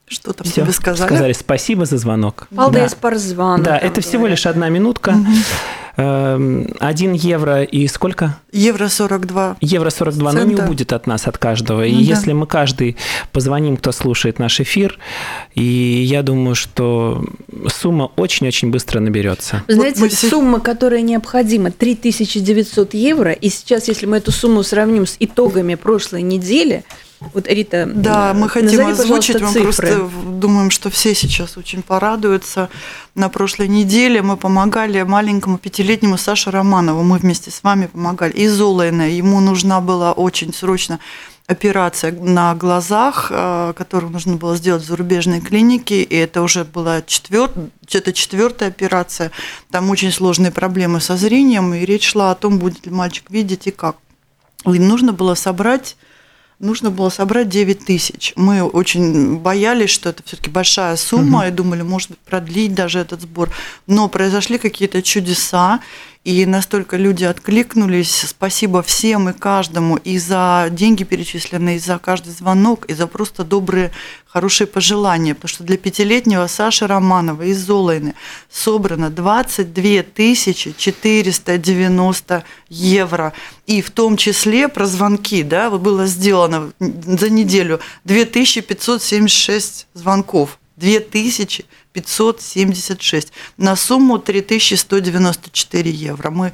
Что 0.07 0.33
там 0.33 0.45
Всё, 0.45 0.63
тебе 0.63 0.73
сказали? 0.73 1.07
Сказали 1.07 1.33
спасибо 1.33 1.85
за 1.85 1.97
звонок. 1.97 2.47
Paldies 2.51 2.95
Да. 3.01 3.15
zvanu. 3.15 3.63
Да, 3.63 3.77
это 3.77 4.01
всего 4.01 4.19
говорят. 4.23 4.37
лишь 4.39 4.45
одна 4.45 4.69
минутка. 4.69 5.15
Эм, 5.95 6.73
Один 6.79 7.13
евро 7.13 7.61
и 7.63 7.87
сколько? 7.87 8.39
Евро 8.51 8.87
42. 8.89 9.57
Евро 9.61 9.91
42, 9.91 10.31
но 10.33 10.43
не 10.43 10.49
Цента. 10.55 10.63
убудет 10.63 10.91
от 10.91 11.05
нас, 11.07 11.27
от 11.27 11.37
каждого. 11.37 11.85
И 11.85 11.91
Ну 11.91 11.99
да. 11.99 12.03
если 12.03 12.33
мы 12.33 12.47
каждый 12.47 12.97
позвоним, 13.31 13.77
кто 13.77 13.91
слушает 13.91 14.39
наш 14.39 14.59
эфир, 14.59 14.97
и 15.53 15.61
я 15.63 16.23
думаю, 16.23 16.55
что 16.55 17.23
сумма 17.67 18.09
очень-очень 18.15 18.71
быстро 18.71 18.99
наберется. 19.01 19.61
Вы 19.67 19.75
знаете, 19.75 20.01
мы 20.01 20.09
сумма, 20.09 20.59
которая 20.59 21.01
необходима, 21.01 21.69
3900 21.69 22.95
евро, 22.95 23.31
и 23.31 23.49
сейчас, 23.49 23.87
если 23.87 24.07
мы 24.07 24.17
эту 24.17 24.31
сумму 24.31 24.63
сравним 24.63 25.05
с 25.05 25.15
итогами 25.19 25.75
прошлой 25.75 26.23
недели, 26.23 26.83
вот, 27.33 27.47
Рита, 27.47 27.85
Да, 27.85 28.33
мы 28.33 28.49
хотим 28.49 28.87
назови, 28.87 28.91
озвучить, 28.91 29.41
мы 29.41 29.47
цифры. 29.47 29.63
просто 29.63 30.09
думаем, 30.25 30.71
что 30.71 30.89
все 30.89 31.15
сейчас 31.15 31.57
очень 31.57 31.81
порадуются. 31.81 32.69
На 33.15 33.29
прошлой 33.29 33.67
неделе 33.67 34.21
мы 34.21 34.37
помогали 34.37 35.01
маленькому 35.03 35.57
пятилетнему 35.57 36.17
Саше 36.17 36.51
Романову, 36.51 37.03
мы 37.03 37.17
вместе 37.17 37.51
с 37.51 37.63
вами 37.63 37.87
помогали. 37.87 38.33
Из 38.33 38.59
Олайна 38.59 39.09
ему 39.09 39.39
нужна 39.39 39.81
была 39.81 40.11
очень 40.11 40.53
срочно 40.53 40.99
операция 41.45 42.11
на 42.13 42.55
глазах, 42.55 43.27
э, 43.29 43.73
которую 43.75 44.11
нужно 44.11 44.37
было 44.37 44.55
сделать 44.55 44.83
в 44.83 44.87
зарубежной 44.87 45.41
клинике, 45.41 46.01
и 46.01 46.15
это 46.15 46.41
уже 46.41 46.63
была 46.63 47.01
четвер... 47.01 47.51
это 47.91 48.13
четвертая 48.13 48.69
операция. 48.69 49.31
Там 49.69 49.89
очень 49.89 50.11
сложные 50.11 50.51
проблемы 50.51 51.01
со 51.01 51.17
зрением, 51.17 51.73
и 51.73 51.85
речь 51.85 52.07
шла 52.07 52.31
о 52.31 52.35
том, 52.35 52.59
будет 52.59 52.85
ли 52.85 52.91
мальчик 52.91 53.29
видеть 53.29 53.67
и 53.67 53.71
как. 53.71 53.97
И 54.65 54.79
нужно 54.79 55.11
было 55.11 55.35
собрать 55.35 55.97
нужно 56.63 56.89
было 56.89 57.09
собрать 57.09 57.49
9 57.49 57.85
тысяч. 57.85 58.33
Мы 58.35 58.63
очень 58.63 59.37
боялись, 59.37 59.89
что 59.89 60.09
это 60.09 60.23
все-таки 60.25 60.49
большая 60.49 60.95
сумма, 60.95 61.47
и 61.47 61.51
думали, 61.51 61.81
может 61.81 62.09
быть, 62.09 62.19
продлить 62.19 62.73
даже 62.73 62.99
этот 62.99 63.21
сбор. 63.21 63.49
Но 63.85 64.07
произошли 64.09 64.57
какие-то 64.57 65.01
чудеса, 65.01 65.81
и 66.23 66.45
настолько 66.45 66.95
люди 66.95 67.25
откликнулись. 67.25 68.25
Спасибо 68.27 68.81
всем 68.81 69.29
и 69.29 69.33
каждому 69.33 69.97
и 69.97 70.17
за 70.17 70.67
деньги 70.71 71.03
перечисленные, 71.03 71.75
и 71.75 71.79
за 71.79 71.99
каждый 71.99 72.31
звонок, 72.31 72.85
и 72.85 72.93
за 72.93 73.07
просто 73.07 73.43
добрые, 73.43 73.91
хорошие 74.25 74.65
пожелания. 74.67 75.35
Потому 75.35 75.49
что 75.49 75.63
для 75.65 75.77
пятилетнего 75.77 76.47
Саши 76.47 76.87
Романова 76.87 77.43
из 77.43 77.59
Золойны 77.59 78.13
собрано 78.49 79.09
22 79.09 80.03
тысячи 80.03 80.73
490 80.77 82.43
евро. 82.69 83.33
И 83.67 83.81
в 83.81 83.91
том 83.91 84.15
числе 84.15 84.69
про 84.69 84.85
звонки, 84.85 85.43
да, 85.43 85.69
было 85.71 86.05
сделано 86.05 86.71
за 86.79 87.29
неделю 87.29 87.81
2576 88.05 89.87
звонков. 89.93 90.57
2576 91.93 93.31
на 93.57 93.75
сумму 93.75 94.17
3194 94.17 95.91
евро. 95.91 96.29
Мы 96.31 96.53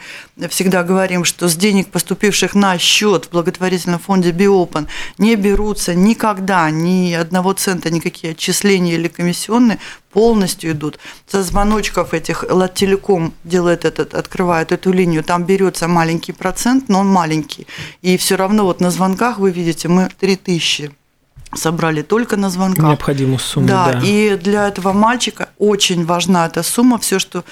всегда 0.50 0.84
говорим, 0.84 1.24
что 1.24 1.48
с 1.48 1.56
денег, 1.56 1.90
поступивших 1.90 2.56
на 2.56 2.78
счет 2.78 3.26
в 3.26 3.30
благотворительном 3.32 4.00
фонде 4.00 4.32
Биопен, 4.32 4.88
не 5.18 5.36
берутся 5.36 5.96
никогда 5.96 6.70
ни 6.70 7.14
одного 7.14 7.54
цента, 7.54 7.90
никакие 7.90 8.32
отчисления 8.32 8.96
или 8.96 9.08
комиссионные, 9.08 9.80
полностью 10.12 10.72
идут. 10.72 11.00
Со 11.28 11.44
звоночков 11.44 12.14
этих 12.14 12.44
Латтелеком 12.50 13.34
делает 13.44 13.86
этот, 13.86 14.14
открывает 14.14 14.72
эту 14.72 14.92
линию, 14.92 15.24
там 15.24 15.46
берется 15.46 15.88
маленький 15.88 16.34
процент, 16.34 16.90
но 16.90 17.00
он 17.00 17.08
маленький. 17.08 17.68
И 18.02 18.18
все 18.18 18.36
равно 18.36 18.66
вот 18.66 18.82
на 18.82 18.92
звонках 18.92 19.40
вы 19.40 19.52
видите, 19.52 19.88
мы 19.88 20.10
3000 20.20 20.92
собрали 21.56 22.02
только 22.02 22.38
на 22.38 22.50
звонках. 22.50 22.86
Необходимую 22.86 23.40
сумму, 23.40 23.68
Да, 23.68 23.94
да. 23.94 24.00
и 24.04 24.38
для 24.38 24.68
этого 24.68 24.94
мальчика 24.94 25.50
очень 25.58 26.06
важна 26.06 26.46
эта 26.46 26.64
сумма. 26.64 26.98
Все, 27.00 27.20
что 27.20 27.44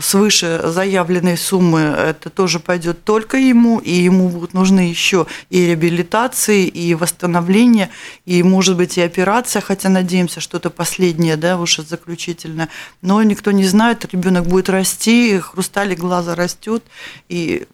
свыше 0.00 0.60
заявленной 0.64 1.36
суммы, 1.36 1.80
это 1.80 2.30
тоже 2.30 2.60
пойдет 2.60 3.02
только 3.02 3.36
ему, 3.36 3.78
и 3.78 3.90
ему 3.90 4.28
будут 4.28 4.54
нужны 4.54 4.80
еще 4.80 5.26
и 5.50 5.66
реабилитации, 5.66 6.66
и 6.66 6.94
восстановление, 6.94 7.90
и, 8.24 8.42
может 8.44 8.76
быть, 8.76 8.96
и 8.96 9.00
операция, 9.00 9.60
хотя 9.60 9.88
надеемся, 9.88 10.40
что 10.40 10.58
это 10.58 10.70
последнее, 10.70 11.36
да, 11.36 11.58
уж 11.58 11.78
заключительное. 11.78 12.68
Но 13.00 13.22
никто 13.22 13.50
не 13.50 13.64
знает, 13.64 14.06
ребенок 14.12 14.46
будет 14.46 14.68
расти, 14.68 15.38
хрусталик 15.40 15.98
глаза 15.98 16.36
растет, 16.36 16.84
и 17.28 17.66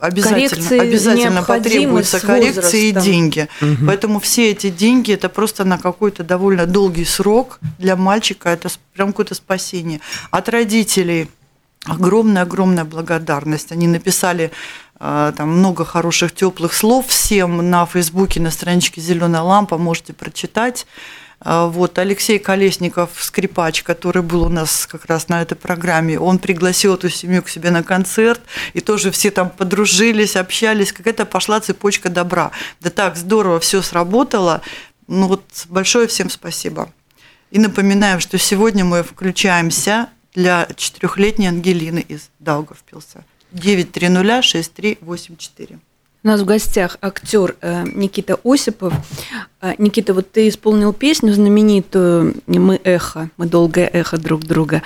обязательно, 0.00 0.48
Коррекции 0.48 0.78
обязательно 0.78 1.42
потребуются 1.42 2.20
коррекции 2.20 2.88
и 2.88 2.92
деньги. 2.92 3.48
Поэтому 3.84 4.20
все 4.20 4.52
эти 4.52 4.70
деньги 4.70 5.12
это 5.12 5.28
просто 5.28 5.64
на 5.64 5.78
какой-то 5.78 6.22
довольно 6.22 6.66
долгий 6.66 7.04
срок 7.04 7.58
для 7.78 7.96
мальчика, 7.96 8.50
это 8.50 8.68
прям 8.94 9.08
какое-то 9.08 9.34
спасение. 9.34 10.00
От 10.30 10.48
родителей 10.48 11.28
огромная-огромная 11.84 12.84
благодарность. 12.84 13.72
Они 13.72 13.86
написали 13.86 14.50
э, 15.00 15.32
там 15.36 15.58
много 15.58 15.84
хороших 15.84 16.34
теплых 16.34 16.74
слов 16.74 17.06
всем 17.06 17.70
на 17.70 17.86
Фейсбуке, 17.86 18.40
на 18.40 18.50
страничке 18.50 19.00
Зеленая 19.00 19.42
лампа, 19.42 19.78
можете 19.78 20.12
прочитать. 20.12 20.86
Э, 21.40 21.66
Вот 21.72 21.98
Алексей 21.98 22.38
Колесников, 22.38 23.10
скрипач, 23.18 23.82
который 23.82 24.22
был 24.22 24.42
у 24.42 24.48
нас 24.48 24.86
как 24.86 25.06
раз 25.06 25.28
на 25.28 25.42
этой 25.42 25.54
программе, 25.54 26.18
он 26.18 26.38
пригласил 26.38 26.94
эту 26.94 27.08
семью 27.08 27.42
к 27.42 27.48
себе 27.48 27.70
на 27.70 27.82
концерт, 27.82 28.40
и 28.74 28.80
тоже 28.80 29.10
все 29.10 29.30
там 29.30 29.50
подружились, 29.50 30.36
общались, 30.36 30.92
какая-то 30.92 31.26
пошла 31.26 31.60
цепочка 31.60 32.08
добра. 32.08 32.50
Да 32.80 32.90
так 32.90 33.16
здорово 33.16 33.60
все 33.60 33.82
сработало. 33.82 34.62
Ну 35.06 35.26
вот 35.28 35.44
большое 35.68 36.06
всем 36.06 36.28
спасибо. 36.28 36.92
И 37.50 37.58
напоминаем, 37.58 38.20
что 38.20 38.36
сегодня 38.36 38.84
мы 38.84 39.02
включаемся 39.02 40.08
для 40.34 40.68
четырехлетней 40.76 41.48
Ангелины 41.48 42.04
из 42.06 42.28
Даугавпилса. 42.38 43.24
9306384. 43.52 45.78
У 46.24 46.26
нас 46.26 46.40
в 46.40 46.44
гостях 46.44 46.98
актер 47.00 47.54
э, 47.60 47.84
Никита 47.94 48.38
Осипов. 48.44 48.92
Э, 49.60 49.74
Никита, 49.78 50.14
вот 50.14 50.32
ты 50.32 50.48
исполнил 50.48 50.92
песню 50.92 51.32
знаменитую 51.32 52.34
«Мы 52.46 52.80
эхо», 52.82 53.30
«Мы 53.36 53.46
долгое 53.46 53.86
эхо 53.86 54.18
друг 54.18 54.44
друга». 54.44 54.82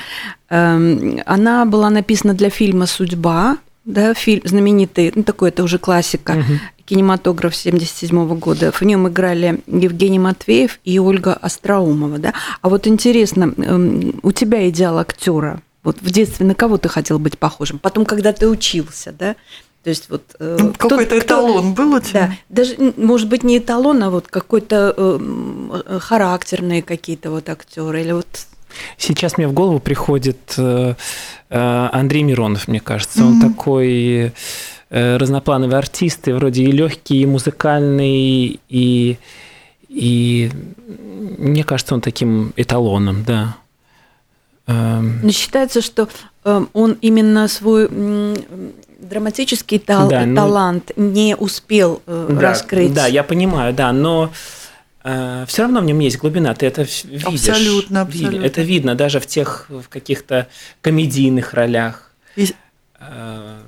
Эм, 0.50 1.20
Она 1.24 1.64
была 1.64 1.88
написана 1.90 2.34
для 2.34 2.50
фильма 2.50 2.86
«Судьба», 2.86 3.56
да, 3.84 4.14
фильм 4.14 4.42
знаменитый, 4.44 5.12
ну 5.14 5.22
такой 5.22 5.48
это 5.50 5.62
уже 5.62 5.78
классика, 5.78 6.44
кинематограф 6.84 7.54
77 7.56 8.36
года. 8.38 8.72
В 8.72 8.82
нем 8.82 9.08
играли 9.08 9.60
Евгений 9.66 10.18
Матвеев 10.18 10.78
и 10.84 10.98
Ольга 10.98 11.32
Остроумова, 11.34 12.18
да. 12.18 12.34
А 12.60 12.68
вот 12.68 12.86
интересно, 12.86 13.52
эм, 13.56 14.20
у 14.22 14.32
тебя 14.32 14.68
идеал 14.68 14.98
актера. 14.98 15.60
Вот 15.84 15.96
в 16.00 16.10
детстве 16.10 16.46
на 16.46 16.54
кого 16.54 16.78
ты 16.78 16.88
хотел 16.88 17.18
быть 17.18 17.38
похожим? 17.38 17.78
Потом, 17.78 18.04
когда 18.04 18.32
ты 18.32 18.48
учился, 18.48 19.12
да? 19.12 19.36
То 19.84 19.90
есть 19.90 20.10
вот 20.10 20.22
э, 20.38 20.56
Ну, 20.60 20.72
кто- 20.74 20.88
Какой-то 20.90 21.16
кто- 21.16 21.24
эталон 21.26 21.74
был 21.74 21.94
у 21.94 21.98
Да, 22.00 22.06
тебя? 22.06 22.36
даже 22.48 22.74
м, 22.76 22.94
может 22.96 23.28
быть 23.28 23.42
не 23.42 23.58
эталон, 23.58 24.00
а 24.04 24.10
вот 24.10 24.28
какой-то 24.28 24.94
э, 24.96 25.18
м, 25.20 25.72
характерные 25.98 26.82
какие-то 26.82 27.30
вот 27.32 27.48
актеры 27.48 28.00
или 28.02 28.12
вот 28.12 28.28
Сейчас 28.96 29.38
мне 29.38 29.48
в 29.48 29.52
голову 29.52 29.78
приходит 29.80 30.54
э, 30.56 30.94
э, 31.50 31.88
Андрей 31.92 32.22
Миронов, 32.22 32.68
мне 32.68 32.80
кажется. 32.80 33.24
Он 33.24 33.40
такой 33.40 34.32
э, 34.90 35.16
разноплановый 35.16 35.78
артист, 35.78 36.28
и 36.28 36.32
вроде 36.32 36.62
и 36.64 36.72
легкий, 36.72 37.22
и 37.22 37.26
музыкальный, 37.26 38.60
и, 38.68 39.18
и 39.88 40.50
мне 41.38 41.64
кажется, 41.64 41.94
он 41.94 42.00
таким 42.00 42.52
эталоном, 42.56 43.24
да. 43.24 43.56
Эм, 44.66 45.20
Но 45.22 45.30
считается, 45.32 45.80
что 45.82 46.08
э, 46.44 46.64
он 46.72 46.96
именно 47.00 47.48
свой 47.48 47.88
драматический 49.00 49.78
тал- 49.78 50.08
Да, 50.08 50.24
ну- 50.24 50.36
талант 50.36 50.92
не 50.96 51.36
успел 51.36 52.00
да, 52.06 52.40
раскрыть. 52.40 52.94
Да, 52.94 53.06
я 53.06 53.22
понимаю, 53.24 53.74
да, 53.74 53.92
но 53.92 54.30
все 55.02 55.62
равно 55.62 55.80
в 55.80 55.84
нем 55.84 55.98
есть 55.98 56.18
глубина, 56.18 56.54
ты 56.54 56.66
это 56.66 56.82
видишь. 56.82 57.24
Абсолютно, 57.24 58.02
абсолютно. 58.02 58.44
Это 58.44 58.62
видно 58.62 58.94
даже 58.94 59.18
в 59.20 59.26
тех 59.26 59.66
в 59.68 59.88
каких-то 59.88 60.48
комедийных 60.80 61.54
ролях, 61.54 62.12
И- 62.36 62.54
э, 63.00 63.58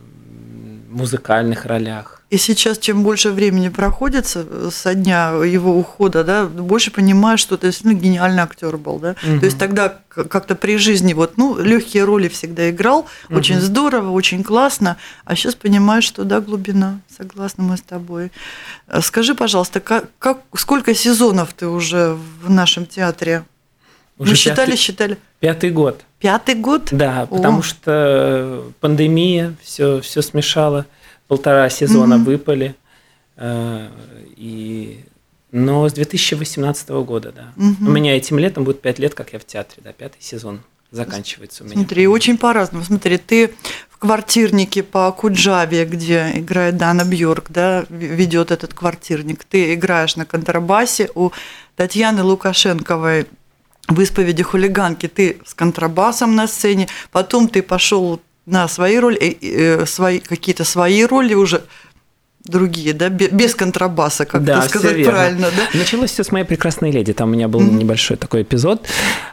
музыкальных 0.91 1.67
ролях. 1.67 2.23
И 2.35 2.37
сейчас, 2.37 2.79
чем 2.79 3.05
больше 3.05 3.31
времени 3.31 3.69
проходит 3.69 4.27
со, 4.27 4.95
дня 4.95 5.29
его 5.45 5.79
ухода, 5.79 6.25
да, 6.25 6.47
больше 6.47 6.91
понимаешь, 6.91 7.39
что 7.39 7.57
ты 7.57 7.69
действительно 7.69 7.95
гениальный 7.97 8.43
актер 8.43 8.77
был, 8.77 8.99
да. 8.99 9.15
Мгм. 9.23 9.39
То 9.39 9.47
есть 9.47 9.57
тогда 9.57 9.99
как-то 10.09 10.57
при 10.57 10.77
жизни 10.77 11.13
вот, 11.13 11.37
ну, 11.37 11.57
легкие 11.57 12.03
роли 12.03 12.27
всегда 12.27 12.71
играл, 12.71 13.07
очень 13.31 13.59
Мгм. 13.59 13.65
здорово, 13.65 14.11
очень 14.11 14.43
классно, 14.43 14.97
а 15.25 15.37
сейчас 15.37 15.55
понимаешь, 15.55 16.03
что 16.03 16.25
да, 16.25 16.41
глубина. 16.41 16.99
Согласна 17.17 17.63
мы 17.63 17.77
с 17.77 17.83
тобой. 17.83 18.33
А 18.89 19.01
Скажи, 19.01 19.37
пожалуйста, 19.37 19.79
как, 19.79 20.07
как, 20.19 20.39
сколько 20.57 20.93
сезонов 20.93 21.53
ты 21.53 21.69
уже 21.69 22.17
в 22.43 22.51
нашем 22.51 22.85
театре? 22.85 23.45
Уже 24.19 24.31
мы 24.33 24.37
считали, 24.37 24.71
пятый, 24.71 24.77
считали. 24.77 25.19
пятый 25.39 25.71
год. 25.71 26.01
Пятый 26.19 26.57
год? 26.57 26.89
Да, 26.91 27.23
О. 27.23 27.27
потому 27.27 27.63
что 27.63 28.65
пандемия 28.81 29.55
все, 29.63 30.01
все 30.01 30.21
смешала, 30.21 30.87
полтора 31.29 31.69
сезона 31.71 32.17
Мгм. 32.17 32.25
выпали. 32.25 32.75
э, 33.37 33.89
И 34.37 35.05
Но 35.57 35.89
с 35.89 35.93
2018 35.93 37.05
года, 37.05 37.31
да. 37.33 37.53
Мгм. 37.57 37.87
У 37.89 37.91
меня 37.93 38.17
этим 38.17 38.39
летом 38.41 38.65
будет 38.65 38.81
пять 38.83 38.99
лет, 38.99 39.15
как 39.15 39.33
я 39.33 39.39
в 39.39 39.45
театре, 39.45 39.83
да, 39.85 39.93
пятый 39.93 40.21
сезон 40.21 40.61
заканчивается 40.91 41.63
у 41.63 41.67
меня. 41.67 41.77
Смотри, 41.77 42.07
очень 42.09 42.37
по-разному. 42.39 42.85
Смотри, 42.85 43.19
ты 43.19 43.55
в 43.89 43.99
квартирнике 43.99 44.83
по 44.83 45.11
Куджаве, 45.13 45.85
где 45.85 46.33
играет 46.35 46.77
Дана 46.77 47.05
Бьорк, 47.05 47.47
да, 47.51 47.85
ведет 47.89 48.51
этот 48.51 48.75
квартирник. 48.75 49.45
Ты 49.45 49.75
играешь 49.75 50.17
на 50.17 50.25
контрабасе 50.27 51.09
у 51.15 51.31
Татьяны 51.77 52.23
Лукашенковой 52.25 53.27
в 53.89 54.01
исповеди 54.01 54.43
хулиганки. 54.43 55.07
Ты 55.07 55.39
с 55.47 55.55
контрабасом 55.55 56.35
на 56.35 56.49
сцене, 56.49 56.89
потом 57.13 57.47
ты 57.49 57.63
пошел 57.63 58.21
на 58.47 58.69
свои 58.69 58.99
роли, 58.99 59.17
э, 59.19 59.35
э, 59.83 59.87
свои, 59.87 60.19
какие-то 60.19 60.65
свои 60.65 61.05
роли 61.05 61.35
уже 61.35 61.63
другие, 62.45 62.93
да, 62.93 63.09
бе- 63.09 63.29
без 63.31 63.55
контрабаса, 63.55 64.27
как 64.27 64.45
Да, 64.45 64.59
это 64.59 64.69
сказать 64.69 64.97
верно. 64.97 65.13
правильно, 65.13 65.47
да? 65.57 65.79
Началось 65.79 66.11
все 66.11 66.25
с 66.25 66.31
моей 66.31 66.45
прекрасной 66.45 66.91
леди. 66.91 67.15
Там 67.15 67.31
у 67.31 67.33
меня 67.33 67.49
был 67.49 67.61
небольшой 67.63 68.19
такой 68.19 68.43
эпизод. 68.43 68.87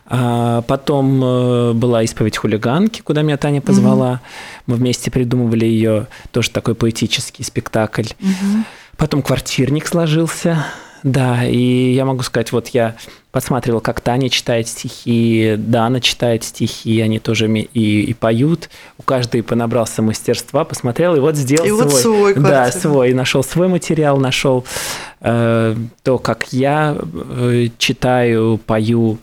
А, 0.05 0.61
Потом 0.61 1.21
э, 1.23 1.73
была 1.73 2.03
исповедь 2.03 2.37
хулиганки, 2.37 3.01
куда 3.01 3.21
меня 3.21 3.35
Таня 3.37 3.59
позвала. 3.61 4.21
Мы 4.65 4.75
вместе 4.75 5.11
придумывали 5.11 5.65
ее, 5.65 6.07
тоже 6.31 6.51
такой 6.51 6.73
поэтический 6.73 7.43
спектакль. 7.43 8.05
Потом 8.95 9.21
квартирник 9.23 9.87
сложился. 9.87 10.65
Да, 11.03 11.43
и 11.45 11.93
я 11.93 12.05
могу 12.05 12.21
сказать, 12.23 12.51
вот 12.51 12.67
я 12.69 12.95
подсматривал, 13.31 13.79
как 13.81 14.01
Таня 14.01 14.29
читает 14.29 14.67
стихи, 14.67 15.55
Дана 15.57 15.99
читает 16.01 16.43
стихи, 16.43 16.99
они 17.01 17.19
тоже 17.19 17.47
и, 17.49 18.01
и 18.03 18.13
поют. 18.13 18.69
У 18.97 19.03
каждой 19.03 19.41
понабрался 19.41 20.01
мастерства, 20.01 20.63
посмотрел, 20.65 21.15
и 21.15 21.19
вот 21.19 21.35
сделал 21.35 21.65
И 21.65 21.69
свой. 21.69 21.83
вот 21.83 21.93
свой 21.93 22.33
Да, 22.35 22.41
квартирник. 22.41 22.81
свой. 22.81 23.13
Нашел 23.13 23.43
свой 23.43 23.67
материал, 23.67 24.17
нашел 24.17 24.65
э, 25.21 25.75
то, 26.03 26.17
как 26.19 26.51
я 26.51 26.97
э, 27.01 27.67
читаю, 27.77 28.59
пою. 28.65 29.17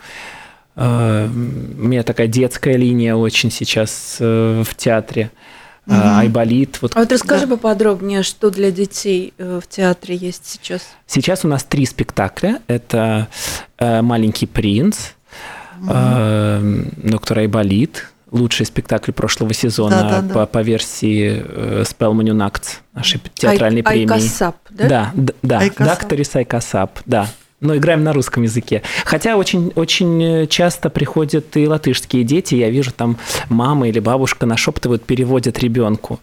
Э, 0.74 1.26
у 1.28 1.86
меня 1.86 2.02
такая 2.02 2.28
детская 2.28 2.76
линия 2.76 3.14
очень 3.14 3.50
сейчас 3.50 4.16
э, 4.20 4.62
в 4.66 4.74
театре. 4.74 5.30
Э, 5.32 5.57
Айболит. 5.88 6.80
Вот 6.82 6.96
А 6.96 7.00
вот 7.00 7.12
расскажи 7.12 7.46
поподробнее, 7.46 8.22
что 8.22 8.50
для 8.50 8.70
детей 8.70 9.32
э, 9.38 9.60
в 9.62 9.68
театре 9.68 10.16
есть 10.16 10.46
сейчас. 10.46 10.82
Сейчас 11.06 11.44
у 11.44 11.48
нас 11.48 11.64
три 11.64 11.86
спектакля. 11.86 12.60
Это 12.66 13.28
э, 13.78 14.02
«Маленький 14.02 14.46
принц», 14.46 14.98
э, 15.88 16.84
«Доктор 16.96 17.38
Айболит», 17.38 18.06
лучший 18.30 18.66
спектакль 18.66 19.12
прошлого 19.12 19.54
сезона 19.54 20.02
Да-да-да. 20.02 20.34
по, 20.34 20.46
по 20.46 20.58
версии 20.62 21.42
э, 21.44 21.84
Spēlmaņu 21.84 22.36
nakts, 22.46 22.78
нашей 22.92 23.20
театральной 23.34 23.82
Ай- 23.84 23.92
премии. 23.92 24.12
Aikāsāp, 24.12 24.56
да? 24.70 24.88
Да, 24.88 25.12
да, 25.42 25.58
Aikāsāp. 25.60 25.86
Dakteris 25.86 26.36
Aikāsāp, 26.36 27.00
да. 27.06 27.28
Но 27.60 27.76
играем 27.76 28.04
на 28.04 28.12
русском 28.12 28.44
языке. 28.44 28.82
Хотя 29.04 29.36
очень, 29.36 29.72
очень 29.74 30.46
часто 30.48 30.90
приходят 30.90 31.56
и 31.56 31.66
латышские 31.66 32.22
дети. 32.22 32.54
Я 32.54 32.70
вижу, 32.70 32.92
там 32.92 33.18
мама 33.48 33.88
или 33.88 33.98
бабушка 33.98 34.46
нашептывают, 34.46 35.02
переводят 35.04 35.58
ребенку. 35.58 36.20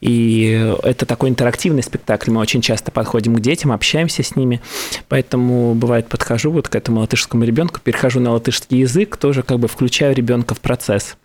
И 0.00 0.74
это 0.82 1.04
такой 1.04 1.28
интерактивный 1.28 1.82
спектакль. 1.82 2.30
Мы 2.30 2.40
очень 2.40 2.62
часто 2.62 2.90
подходим 2.90 3.34
к 3.34 3.40
детям, 3.40 3.72
общаемся 3.72 4.22
с 4.22 4.34
ними. 4.34 4.62
Поэтому 5.08 5.74
бывает 5.74 6.08
подхожу 6.08 6.50
вот 6.52 6.68
к 6.68 6.74
этому 6.74 7.00
латышскому 7.00 7.44
ребенку, 7.44 7.80
перехожу 7.80 8.20
на 8.20 8.32
латышский 8.32 8.78
язык, 8.78 9.18
тоже 9.18 9.42
как 9.42 9.58
бы 9.58 9.68
включаю 9.68 10.14
ребенка 10.14 10.54
в 10.54 10.60
процесс. 10.60 11.16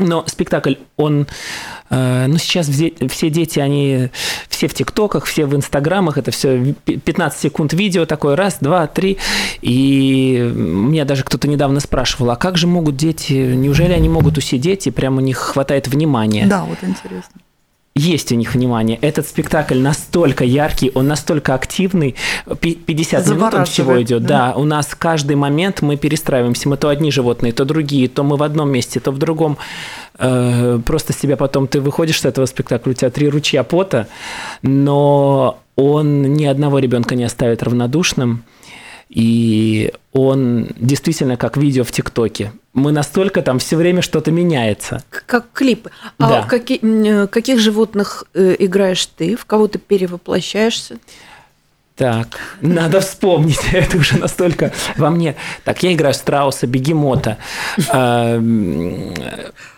Но 0.00 0.24
спектакль, 0.26 0.74
он, 0.96 1.26
э, 1.90 2.26
ну, 2.26 2.38
сейчас 2.38 2.68
все, 2.68 3.30
дети, 3.30 3.58
они 3.60 4.08
все 4.48 4.68
в 4.68 4.74
ТикТоках, 4.74 5.24
все 5.26 5.46
в 5.46 5.54
Инстаграмах, 5.54 6.18
это 6.18 6.30
все 6.30 6.74
15 6.84 7.40
секунд 7.40 7.72
видео 7.72 8.06
такое, 8.06 8.36
раз, 8.36 8.58
два, 8.60 8.86
три. 8.86 9.18
И 9.60 10.52
меня 10.54 11.04
даже 11.04 11.22
кто-то 11.22 11.48
недавно 11.48 11.80
спрашивал, 11.80 12.30
а 12.30 12.36
как 12.36 12.56
же 12.56 12.66
могут 12.66 12.96
дети, 12.96 13.32
неужели 13.32 13.92
они 13.92 14.08
могут 14.08 14.38
усидеть, 14.38 14.86
и 14.86 14.90
прям 14.90 15.18
у 15.18 15.20
них 15.20 15.38
хватает 15.38 15.88
внимания? 15.88 16.46
Да, 16.46 16.64
вот 16.64 16.78
интересно. 16.82 17.40
Есть 17.96 18.30
у 18.30 18.36
них 18.36 18.54
внимание. 18.54 18.98
Этот 19.02 19.26
спектакль 19.26 19.78
настолько 19.78 20.44
яркий, 20.44 20.92
он 20.94 21.08
настолько 21.08 21.54
активный. 21.54 22.14
Пи- 22.60 22.76
50 22.76 23.26
минут 23.26 23.52
он 23.54 23.64
всего 23.64 24.00
идет. 24.00 24.22
да. 24.22 24.52
Да. 24.52 24.54
у 24.56 24.64
нас 24.64 24.94
каждый 24.96 25.34
момент 25.36 25.82
мы 25.82 25.96
перестраиваемся. 25.96 26.68
Мы 26.68 26.76
то 26.76 26.88
одни 26.88 27.10
животные, 27.10 27.52
то 27.52 27.64
другие, 27.64 28.08
то 28.08 28.22
мы 28.22 28.36
в 28.36 28.42
одном 28.44 28.70
месте, 28.70 29.00
то 29.00 29.10
в 29.10 29.18
другом. 29.18 29.58
Э, 30.18 30.78
Просто 30.86 31.12
себя 31.12 31.36
потом 31.36 31.66
ты 31.66 31.80
выходишь 31.80 32.20
с 32.20 32.24
этого 32.24 32.46
спектакля, 32.46 32.92
у 32.92 32.94
тебя 32.94 33.10
три 33.10 33.28
ручья 33.28 33.64
пота, 33.64 34.06
но 34.62 35.58
он 35.76 36.22
ни 36.34 36.44
одного 36.44 36.78
ребенка 36.78 37.14
не 37.16 37.24
оставит 37.24 37.62
равнодушным. 37.62 38.44
И 39.10 39.92
он 40.12 40.68
действительно 40.76 41.36
как 41.36 41.56
видео 41.56 41.82
в 41.84 41.90
ТикТоке. 41.90 42.52
Мы 42.74 42.92
настолько 42.92 43.42
там 43.42 43.58
все 43.58 43.76
время 43.76 44.02
что-то 44.02 44.30
меняется. 44.30 45.02
Как 45.26 45.46
клипы. 45.52 45.90
А 46.18 46.28
Да. 46.28 46.42
каки- 46.42 46.78
м, 46.80 47.02
э, 47.02 47.26
каких 47.26 47.58
животных 47.58 48.24
э, 48.34 48.54
играешь 48.60 49.04
ты? 49.06 49.34
В 49.36 49.44
кого 49.46 49.66
ты 49.66 49.78
перевоплощаешься? 49.80 50.98
Так, 51.96 52.38
надо 52.62 53.00
вспомнить, 53.00 53.58
это 53.72 53.98
уже 53.98 54.16
настолько 54.16 54.72
во 54.96 55.10
мне. 55.10 55.34
Так, 55.64 55.82
я 55.82 55.92
играю 55.92 56.14
страуса, 56.14 56.66
бегемота. 56.68 57.36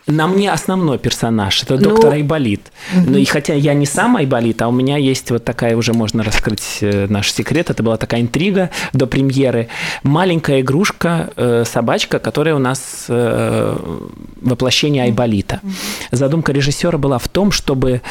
На 0.07 0.27
мне 0.27 0.51
основной 0.51 0.99
персонаж, 0.99 1.63
это 1.63 1.75
Ну, 1.77 1.81
доктор 1.81 2.13
Айболит. 2.15 2.73
Ну 2.93 3.17
и 3.17 3.25
хотя 3.25 3.55
я 3.55 3.73
не 3.75 3.87
сам 3.87 4.17
Айболит, 4.17 4.61
а 4.63 4.69
у 4.69 4.73
меня 4.73 4.97
есть 4.97 5.31
вот 5.31 5.45
такая, 5.45 5.77
уже 5.77 5.93
можно 5.93 6.23
раскрыть 6.25 6.79
э, 6.81 7.07
наш 7.09 7.33
секрет, 7.33 7.71
это 7.71 7.83
была 7.83 7.97
такая 7.97 8.21
интрига 8.21 8.71
до 8.93 9.07
премьеры. 9.07 9.69
Маленькая 10.03 10.61
игрушка, 10.61 11.31
э, 11.37 11.65
собачка, 11.65 12.19
которая 12.19 12.55
у 12.55 12.59
нас 12.59 13.07
э, 13.09 13.77
воплощение 14.41 15.05
Айболита. 15.05 15.61
Задумка 16.11 16.53
режиссера 16.53 16.99
была 16.99 17.19
в 17.19 17.29
том, 17.29 17.53
чтобы 17.53 18.03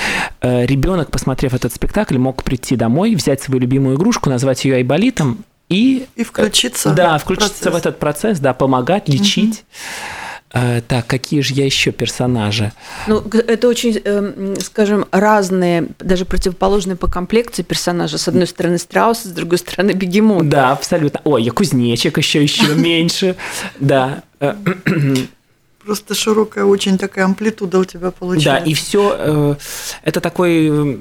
э, 0.42 0.66
ребенок, 0.66 1.12
посмотрев 1.12 1.54
этот 1.54 1.74
спектакль, 1.74 2.18
мог 2.18 2.44
прийти 2.44 2.76
домой, 2.76 3.16
взять 3.16 3.42
свою 3.42 3.60
любимую 3.60 3.98
игрушку, 3.98 4.30
назвать 4.30 4.64
ее 4.64 4.76
Айболитом 4.76 5.44
и 5.68 6.06
И 6.16 6.24
включиться 6.24 6.92
да, 6.94 7.18
в 7.18 7.22
включиться 7.22 7.64
процесс. 7.64 7.74
в 7.74 7.76
этот 7.78 8.00
процесс, 8.00 8.40
да, 8.40 8.54
помогать, 8.54 9.08
лечить. 9.08 9.64
Э, 9.70 10.21
Так, 10.52 11.08
какие 11.08 11.40
же 11.40 11.54
я 11.54 11.66
еще 11.66 11.92
персонажи? 11.92 12.74
Ну, 13.08 13.24
это 13.48 13.70
очень, 13.70 13.98
эм, 14.04 14.56
скажем, 14.60 15.06
разные, 15.12 15.88
даже 16.00 16.26
противоположные 16.26 16.98
по 16.98 17.08
комплекции 17.08 17.64
персонажи. 17.64 18.18
С 18.18 18.28
одной 18.28 18.48
стороны 18.48 18.78
страус, 18.78 19.20
с 19.24 19.28
другой 19.30 19.60
стороны 19.60 19.92
бегемот. 19.92 20.50
Да, 20.50 20.72
абсолютно. 20.74 21.22
Ой, 21.24 21.44
я 21.44 21.52
кузнечик 21.52 22.18
еще 22.18 22.42
еще 22.44 22.76
меньше. 22.76 23.38
Да. 23.80 24.24
Э, 24.42 24.56
Просто 25.86 26.14
широкая 26.16 26.66
очень 26.66 26.98
такая 26.98 27.26
амплитуда 27.26 27.80
у 27.80 27.86
тебя 27.86 28.08
Да, 28.08 28.12
получается. 28.12 28.70
и 28.70 28.74
все 28.74 29.58
это 30.04 30.20
такой 30.20 30.68
э, 30.70 30.98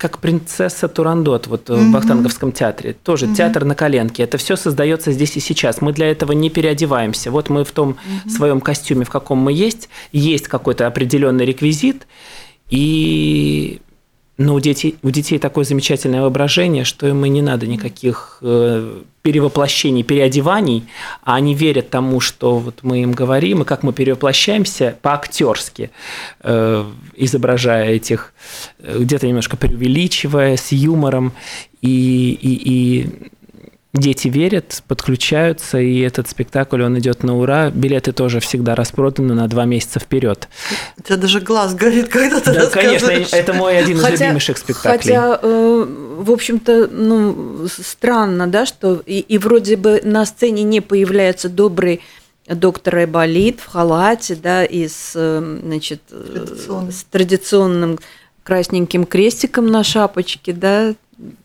как 0.00 0.18
принцесса 0.18 0.88
Турандот 0.88 1.46
вот 1.46 1.68
э, 1.68 1.74
в 1.74 1.90
Вахтанговском 1.92 2.52
театре. 2.52 2.94
Тоже 2.94 3.28
театр 3.34 3.66
на 3.66 3.74
коленке. 3.74 4.22
Это 4.22 4.38
все 4.38 4.56
создается 4.56 5.12
здесь 5.12 5.36
и 5.36 5.40
сейчас. 5.40 5.82
Мы 5.82 5.92
для 5.92 6.10
этого 6.10 6.32
не 6.32 6.48
переодеваемся. 6.48 7.30
Вот 7.30 7.50
мы 7.50 7.64
в 7.64 7.70
том 7.70 7.96
своем 8.26 8.62
костюме, 8.62 9.04
в 9.04 9.10
каком 9.10 9.38
мы 9.38 9.52
есть, 9.52 9.90
есть 10.10 10.48
какой-то 10.48 10.86
определенный 10.86 11.44
реквизит, 11.44 12.06
и 12.70 13.82
но 14.40 14.54
у 14.54 14.60
детей, 14.60 14.96
у 15.02 15.10
детей 15.10 15.38
такое 15.38 15.66
замечательное 15.66 16.22
воображение, 16.22 16.84
что 16.84 17.06
им 17.06 17.22
и 17.26 17.28
не 17.28 17.42
надо 17.42 17.66
никаких 17.66 18.38
э, 18.40 19.02
перевоплощений, 19.20 20.02
переодеваний, 20.02 20.88
а 21.22 21.34
они 21.34 21.54
верят 21.54 21.90
тому, 21.90 22.20
что 22.20 22.58
вот 22.58 22.78
мы 22.80 23.02
им 23.02 23.12
говорим, 23.12 23.60
и 23.60 23.64
как 23.66 23.82
мы 23.82 23.92
перевоплощаемся 23.92 24.96
по-актерски, 25.02 25.90
э, 26.42 26.84
изображая 27.16 27.90
этих, 27.90 28.32
э, 28.78 29.00
где-то 29.00 29.26
немножко 29.26 29.58
преувеличивая, 29.58 30.56
с 30.56 30.72
юмором, 30.72 31.34
и, 31.82 32.32
и, 32.32 32.70
и 32.70 33.32
дети 33.92 34.28
верят, 34.28 34.82
подключаются, 34.86 35.78
и 35.78 35.98
этот 36.00 36.28
спектакль, 36.28 36.82
он 36.82 36.98
идет 36.98 37.22
на 37.24 37.36
ура. 37.36 37.70
Билеты 37.70 38.12
тоже 38.12 38.40
всегда 38.40 38.74
распроданы 38.74 39.34
на 39.34 39.48
два 39.48 39.64
месяца 39.64 39.98
вперед. 39.98 40.48
У 40.98 41.02
тебя 41.02 41.16
даже 41.16 41.40
глаз 41.40 41.74
горит, 41.74 42.08
когда 42.08 42.40
ты 42.40 42.52
Да, 42.52 42.66
конечно, 42.66 43.10
это 43.10 43.52
мой 43.52 43.78
один 43.78 43.98
из 43.98 44.08
любимейших 44.08 44.58
спектаклей. 44.58 45.14
Хотя, 45.14 45.40
э, 45.42 45.86
в 46.18 46.30
общем-то, 46.30 46.88
ну, 46.88 47.66
странно, 47.68 48.46
да, 48.46 48.64
что 48.64 49.02
и, 49.06 49.18
и 49.18 49.38
вроде 49.38 49.76
бы 49.76 50.00
на 50.04 50.24
сцене 50.24 50.62
не 50.62 50.80
появляется 50.80 51.48
добрый 51.48 52.00
доктор 52.46 52.96
Айболит 52.96 53.60
в 53.60 53.66
халате, 53.66 54.36
да, 54.36 54.64
и 54.64 54.86
с, 54.86 55.12
э, 55.14 55.58
значит, 55.62 56.02
э, 56.10 56.88
с 56.90 57.04
традиционным 57.04 57.98
красненьким 58.44 59.04
крестиком 59.04 59.66
на 59.66 59.84
шапочке, 59.84 60.52
да, 60.52 60.94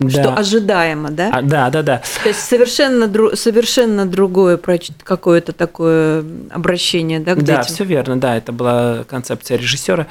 что 0.10 0.24
Да. 0.24 0.36
ожидаемо, 0.36 1.10
да? 1.12 1.30
А, 1.34 1.42
да, 1.42 1.70
да, 1.70 1.82
да. 1.84 2.02
То 2.24 2.30
есть 2.30 2.42
совершенно, 2.42 3.06
дру- 3.06 3.36
совершенно 3.36 4.06
другое 4.06 4.58
какое-то 5.04 5.52
такое 5.52 6.24
обращение, 6.52 7.20
да, 7.20 7.34
к 7.36 7.44
Да, 7.44 7.58
детям. 7.58 7.76
все 7.76 7.84
верно, 7.84 8.18
да, 8.20 8.38
это 8.38 8.52
была 8.52 9.04
концепция 9.08 9.58
режиссера. 9.58 10.08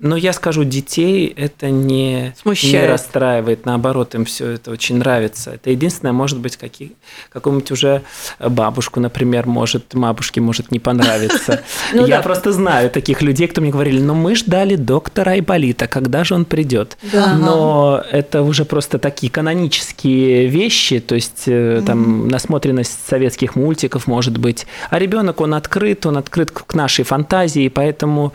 Но 0.00 0.16
я 0.16 0.32
скажу, 0.32 0.64
детей 0.64 1.32
это 1.36 1.70
не, 1.70 2.34
Смущает. 2.42 2.74
не 2.74 2.86
расстраивает, 2.88 3.64
наоборот, 3.64 4.16
им 4.16 4.24
все 4.24 4.50
это 4.50 4.72
очень 4.72 4.96
нравится. 4.96 5.52
Это 5.52 5.70
единственное, 5.70 6.12
может 6.12 6.40
быть, 6.40 6.56
какие, 6.56 6.92
какому-нибудь 7.30 7.70
уже 7.70 8.02
бабушку, 8.40 8.98
например, 8.98 9.46
может, 9.46 9.84
бабушке 9.94 10.40
может 10.40 10.72
не 10.72 10.80
понравиться. 10.80 11.62
Ну 11.92 12.06
Я 12.06 12.20
просто 12.22 12.52
знаю 12.52 12.90
таких 12.90 13.22
людей, 13.22 13.46
кто 13.46 13.60
мне 13.60 13.70
говорили, 13.70 14.00
ну 14.00 14.14
мы 14.14 14.34
ждали 14.34 14.74
доктора 14.74 15.32
Айболита, 15.32 15.86
когда 15.86 16.24
же 16.24 16.34
он 16.34 16.44
придет? 16.44 16.96
Но 17.12 18.02
это 18.10 18.42
уже 18.42 18.64
просто 18.64 18.98
такие 18.98 19.30
канонические 19.30 20.48
вещи, 20.48 20.98
то 21.00 21.14
есть 21.14 21.44
э, 21.46 21.82
там 21.86 22.28
насмотренность 22.28 23.06
советских 23.06 23.54
мультиков 23.54 24.06
может 24.06 24.38
быть. 24.38 24.66
А 24.90 24.98
ребенок, 24.98 25.40
он 25.40 25.54
открыт, 25.54 26.04
он 26.06 26.16
открыт 26.16 26.50
к 26.50 26.74
нашей 26.74 27.04
фантазии, 27.04 27.68
поэтому 27.68 28.32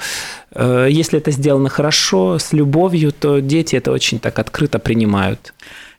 если 0.55 1.19
это 1.19 1.31
сделано 1.31 1.69
хорошо, 1.69 2.39
с 2.39 2.53
любовью, 2.53 3.11
то 3.11 3.39
дети 3.39 3.75
это 3.75 3.91
очень 3.91 4.19
так 4.19 4.39
открыто 4.39 4.79
принимают. 4.79 5.53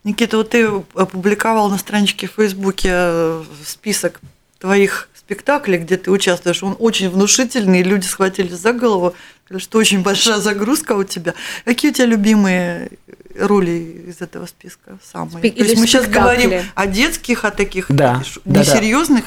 Никита, 0.04 0.38
вот 0.38 0.50
ты 0.50 0.66
опубликовал 0.94 1.68
на 1.70 1.76
страничке 1.78 2.26
в 2.26 2.32
Фейсбуке 2.32 2.88
э, 2.92 3.44
список 3.66 4.20
твоих 4.58 5.08
спектаклей, 5.14 5.78
где 5.78 5.96
ты 5.98 6.10
участвуешь. 6.10 6.62
Он 6.62 6.74
очень 6.78 7.10
внушительный, 7.10 7.80
и 7.80 7.84
люди 7.84 8.06
схватились 8.06 8.54
за 8.58 8.72
голову, 8.72 9.14
что 9.58 9.78
очень 9.78 10.02
большая 10.02 10.38
загрузка 10.38 10.92
у 10.92 11.04
тебя. 11.04 11.34
Какие 11.64 11.90
у 11.90 11.94
тебя 11.94 12.06
любимые 12.06 12.90
роли 13.38 14.04
из 14.08 14.20
этого 14.22 14.46
списка 14.46 14.98
самые? 15.04 15.38
Спи- 15.38 15.50
То 15.50 15.64
есть 15.64 15.76
мы 15.78 15.86
сейчас 15.86 16.04
спектакли. 16.04 16.42
говорим 16.46 16.62
о 16.74 16.86
детских, 16.86 17.44
о 17.44 17.50
таких 17.50 17.86
Да, 17.90 18.22
ш- 18.24 18.40
да, 18.44 18.54
да. 18.54 18.60
несерьезных, 18.60 19.24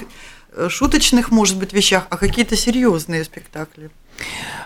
э, 0.55 0.67
шуточных, 0.69 1.29
может 1.31 1.57
быть, 1.57 1.71
вещах, 1.71 2.07
а 2.09 2.17
какие-то 2.17 2.55
серьезные 2.57 3.23
спектакли. 3.23 3.89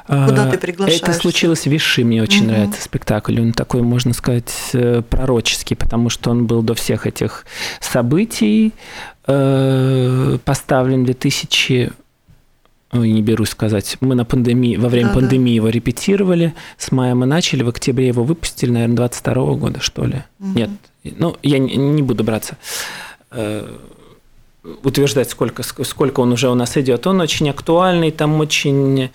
Куда 0.07 0.47
Э, 0.47 0.51
ты 0.51 0.57
приглашаешься? 0.57 1.05
Это 1.05 1.13
случилось 1.19 1.63
в 1.63 1.67
Виши, 1.67 2.05
мне 2.05 2.23
очень 2.23 2.43
Мгм. 2.45 2.47
нравится 2.53 2.81
спектакль. 2.81 3.39
Он 3.41 3.51
такой, 3.51 3.81
можно 3.81 4.13
сказать, 4.13 4.53
э, 4.73 5.01
пророческий, 5.01 5.75
потому 5.75 6.09
что 6.09 6.31
он 6.31 6.47
был 6.47 6.61
до 6.61 6.75
всех 6.75 7.05
этих 7.05 7.45
событий 7.81 8.73
э, 9.27 10.37
поставлен 10.45 11.03
в 11.03 11.05
2000 11.05 11.91
Ой, 12.93 13.11
не 13.11 13.21
берусь 13.21 13.49
сказать. 13.49 13.97
Мы 13.99 14.15
на 14.15 14.23
пандемии, 14.23 14.77
во 14.77 14.87
время 14.87 15.09
Да-да. 15.09 15.19
пандемии 15.19 15.51
его 15.53 15.67
репетировали. 15.67 16.53
С 16.77 16.89
мая 16.93 17.15
мы 17.15 17.25
начали, 17.25 17.61
в 17.61 17.67
октябре 17.67 18.07
его 18.07 18.23
выпустили, 18.23 18.71
наверное, 18.71 18.95
22 18.95 19.55
года, 19.55 19.81
что 19.81 20.05
ли. 20.05 20.23
Мгм. 20.39 20.53
Нет, 20.55 20.69
ну, 21.17 21.35
я 21.43 21.59
не, 21.59 21.75
не 21.75 22.01
буду 22.01 22.23
браться. 22.23 22.55
Утверждать, 24.83 25.29
сколько, 25.29 25.61
ск- 25.63 25.83
сколько 25.83 26.19
он 26.21 26.31
уже 26.31 26.49
у 26.49 26.55
нас 26.55 26.77
идет. 26.77 27.07
Он 27.07 27.19
очень 27.21 27.49
актуальный, 27.49 28.11
там 28.11 28.39
очень 28.39 29.09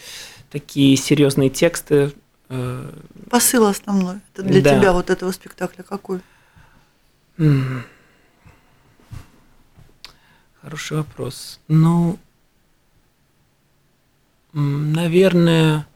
такие 0.51 0.97
серьезные 0.97 1.51
тексты. 1.51 2.13
э, 2.49 2.91
Посыл 3.31 3.67
основной. 3.67 4.17
Это 4.35 4.43
для 4.43 4.61
Да. 4.61 4.79
тебя 4.79 4.93
вот 4.93 5.11
этого 5.11 5.31
спектакля 5.33 5.83
какой? 5.83 6.21
Хороший 10.61 10.99
вопрос. 10.99 11.59
Ну, 11.69 12.19
наверное, 14.53 15.87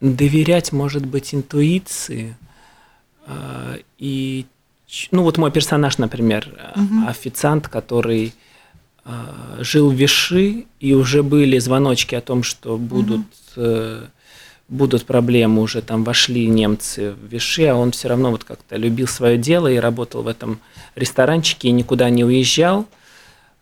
доверять, 0.00 0.72
может 0.72 1.04
быть, 1.06 1.34
интуиции. 1.34 2.36
э, 3.26 3.78
И, 3.98 4.46
ну, 5.10 5.22
вот 5.24 5.36
мой 5.38 5.50
персонаж, 5.50 5.98
например, 5.98 6.72
Мгм. 6.76 7.08
официант, 7.08 7.66
который 7.66 8.34
жил 9.60 9.90
в 9.90 9.94
Виши, 9.94 10.64
и 10.80 10.94
уже 10.94 11.22
были 11.22 11.58
звоночки 11.58 12.14
о 12.14 12.20
том, 12.20 12.42
что 12.42 12.76
будут, 12.76 13.26
э, 13.56 14.02
будут 14.68 15.04
проблемы, 15.06 15.62
уже 15.62 15.80
там 15.82 16.02
вошли 16.04 16.46
немцы 16.46 17.12
в 17.12 17.26
Виши, 17.32 17.66
а 17.66 17.76
он 17.76 17.92
все 17.92 18.08
равно 18.08 18.30
вот 18.30 18.44
как-то 18.44 18.76
любил 18.76 19.06
свое 19.06 19.38
дело 19.38 19.68
и 19.68 19.76
работал 19.76 20.22
в 20.22 20.28
этом 20.28 20.58
ресторанчике 20.96 21.68
и 21.68 21.72
никуда 21.72 22.10
не 22.10 22.24
уезжал. 22.24 22.86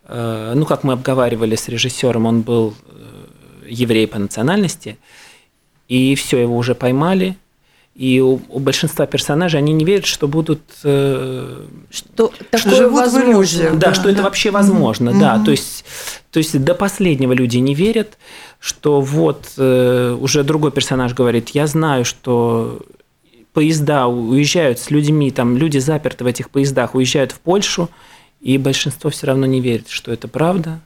Э, 0.05 0.53
Ну, 0.55 0.65
как 0.65 0.83
мы 0.83 0.93
обговаривали 0.93 1.55
с 1.55 1.67
режиссером, 1.69 2.25
он 2.25 2.41
был 2.41 2.73
э, 2.87 3.67
еврей 3.69 4.07
по 4.07 4.19
национальности, 4.19 4.97
и 5.87 6.15
все, 6.15 6.39
его 6.39 6.57
уже 6.57 6.73
поймали. 6.73 7.37
И 7.95 8.19
у, 8.19 8.41
у 8.49 8.59
большинства 8.59 9.05
персонажей 9.05 9.57
они 9.57 9.71
не 9.71 9.85
верят, 9.85 10.05
что 10.05 10.27
будут 10.27 10.61
э, 10.83 11.63
Что 11.89 12.31
такое 12.51 12.75
живут 12.75 12.99
возможно. 12.99 13.69
да, 13.71 13.87
Да, 13.87 13.93
что 13.93 14.09
это 14.09 14.17
да. 14.17 14.23
вообще 14.23 14.51
возможно, 14.51 15.17
да. 15.17 15.35
Мгм. 15.35 15.45
То 15.45 15.51
есть, 15.51 15.85
то 16.29 16.39
есть 16.39 16.61
до 16.61 16.75
последнего 16.75 17.31
люди 17.31 17.57
не 17.57 17.73
верят, 17.73 18.17
что 18.59 18.99
вот 18.99 19.53
э, 19.57 20.17
уже 20.19 20.43
другой 20.43 20.71
персонаж 20.71 21.13
говорит, 21.13 21.49
я 21.49 21.67
знаю, 21.67 22.03
что 22.03 22.81
поезда 23.53 24.07
уезжают 24.07 24.79
с 24.79 24.91
людьми, 24.91 25.31
там 25.31 25.55
люди 25.55 25.77
заперты 25.77 26.25
в 26.25 26.27
этих 26.27 26.49
поездах, 26.49 26.95
уезжают 26.95 27.31
в 27.31 27.39
Польшу, 27.39 27.89
и 28.41 28.57
большинство 28.57 29.09
все 29.09 29.27
равно 29.27 29.45
не 29.45 29.61
верит, 29.61 29.87
что 29.87 30.11
это 30.11 30.27
правда. 30.27 30.81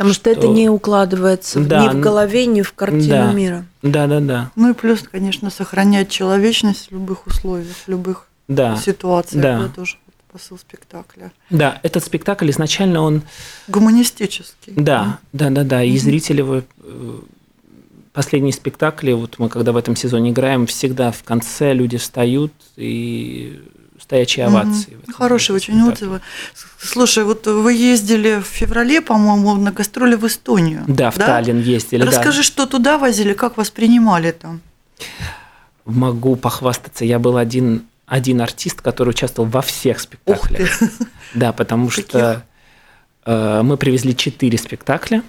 Потому 0.00 0.14
что, 0.14 0.30
это 0.30 0.40
что- 0.40 0.52
не 0.54 0.70
укладывается 0.70 1.60
Да, 1.60 1.84
ни 1.84 1.88
в 1.94 2.00
голове, 2.00 2.46
ни 2.46 2.62
в 2.62 2.72
картину 2.72 3.06
да. 3.06 3.32
мира. 3.34 3.66
Да, 3.82 4.06
да, 4.06 4.20
да, 4.20 4.50
Ну 4.56 4.70
и 4.70 4.72
плюс, 4.72 5.00
конечно, 5.02 5.50
сохранять 5.50 6.08
человечность 6.08 6.86
в 6.88 6.92
любых 6.92 7.26
условиях, 7.26 7.76
в 7.76 7.86
любых 7.88 8.26
да, 8.48 8.76
ситуациях. 8.76 9.42
да. 9.42 9.58
Это 9.66 9.68
тоже 9.74 9.96
посыл 10.32 10.56
спектакля. 10.56 11.32
да. 11.50 11.80
Этот 11.82 12.02
спектакль 12.02 12.48
изначально 12.48 13.02
он 13.02 13.20
Гуманистический. 13.68 14.72
Да, 14.74 15.18
да, 15.34 15.50
да, 15.50 15.64
да. 15.64 15.82
И 15.82 15.90
Мгм. 15.90 15.98
зрители 15.98 16.38
его 16.38 16.62
э, 16.82 17.18
последние 18.14 18.54
спектакли, 18.54 19.12
вот 19.12 19.38
мы 19.38 19.50
когда 19.50 19.72
в 19.72 19.76
этом 19.76 19.96
сезоне 19.96 20.30
играем, 20.30 20.66
всегда 20.66 21.12
в 21.12 21.22
конце 21.24 21.74
люди 21.74 21.98
встают 21.98 22.52
и 22.78 23.60
стоячие 24.02 24.46
овации. 24.46 24.98
этом- 25.02 25.14
Хорошие 25.14 25.56
очень 25.56 25.80
отзывы. 25.82 26.20
Слушай, 26.78 27.24
вот 27.24 27.46
вы 27.46 27.72
ездили 27.74 28.40
в 28.40 28.44
феврале, 28.46 29.00
по-моему, 29.00 29.54
на 29.54 29.70
гастроли 29.72 30.14
в 30.16 30.26
Эстонию. 30.26 30.84
Да, 30.88 31.10
в 31.10 31.16
Таллин 31.16 31.60
ездили, 31.60 32.00
да. 32.02 32.06
Расскажи, 32.06 32.42
что 32.42 32.66
туда 32.66 32.98
возили, 32.98 33.32
как 33.34 33.56
вас 33.56 33.70
принимали 33.70 34.30
там? 34.32 34.60
Могу 35.84 36.36
похвастаться, 36.36 37.04
я 37.04 37.18
был 37.18 37.36
один, 37.36 37.82
один 38.06 38.40
артист, 38.40 38.80
который 38.80 39.10
участвовал 39.10 39.48
во 39.48 39.60
всех 39.62 40.00
спектаклях. 40.00 40.80
Да, 41.34 41.52
потому 41.52 41.90
что 41.90 42.44
э, 43.26 43.62
мы 43.62 43.76
привезли 43.76 44.14
четыре 44.16 44.58
спектакля. 44.58 45.22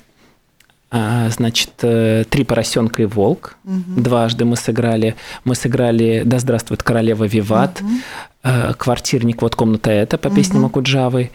А, 0.94 1.30
значит, 1.30 1.70
э, 1.84 2.26
три 2.30 2.44
поросенка 2.44 3.02
и 3.02 3.06
волк. 3.06 3.56
Мгм. 3.64 4.04
Дважды 4.04 4.44
мы 4.44 4.58
сыграли. 4.58 5.16
Мы 5.46 5.56
сыграли 5.56 6.24
Да 6.26 6.38
здравствует 6.40 6.84
королева 6.84 7.24
Виват, 7.24 7.82
э, 8.44 8.74
квартирник 8.74 9.42
Вот 9.42 9.56
комната 9.56 9.90
эта 9.90 10.18
по 10.18 10.30
песням 10.30 10.58
Мгм. 10.64 10.66
Акуджавы 10.66 11.32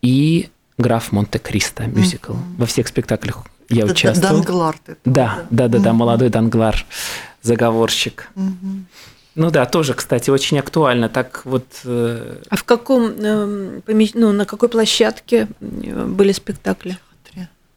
и 0.00 0.48
Граф 0.78 1.12
Монте-Кристо 1.12 1.86
мюзикл. 1.86 2.32
Мгм. 2.32 2.56
Во 2.58 2.66
всех 2.66 2.88
спектаклях 2.88 3.44
я 3.68 3.82
Это 3.84 3.92
участвовал. 3.92 4.36
Данглард. 4.36 4.80
это, 4.86 4.96
Да, 5.04 5.42
да, 5.50 5.68
да, 5.68 5.78
да, 5.78 5.90
Мгм. 5.90 5.98
молодой 5.98 6.30
Данглар, 6.30 6.84
заговорщик. 7.42 8.30
Мгм. 8.34 8.86
Ну 9.34 9.50
да, 9.50 9.66
тоже, 9.66 9.94
кстати, 9.94 10.30
очень 10.30 10.58
актуально. 10.60 11.08
Так 11.08 11.42
вот, 11.44 11.66
э, 11.84 12.36
А 12.48 12.56
в 12.56 12.64
каком, 12.64 13.02
эм, 13.18 13.82
ну, 14.14 14.32
на 14.32 14.44
какой 14.46 14.68
площадке 14.68 15.48
были 15.60 16.32
спектакли? 16.32 16.98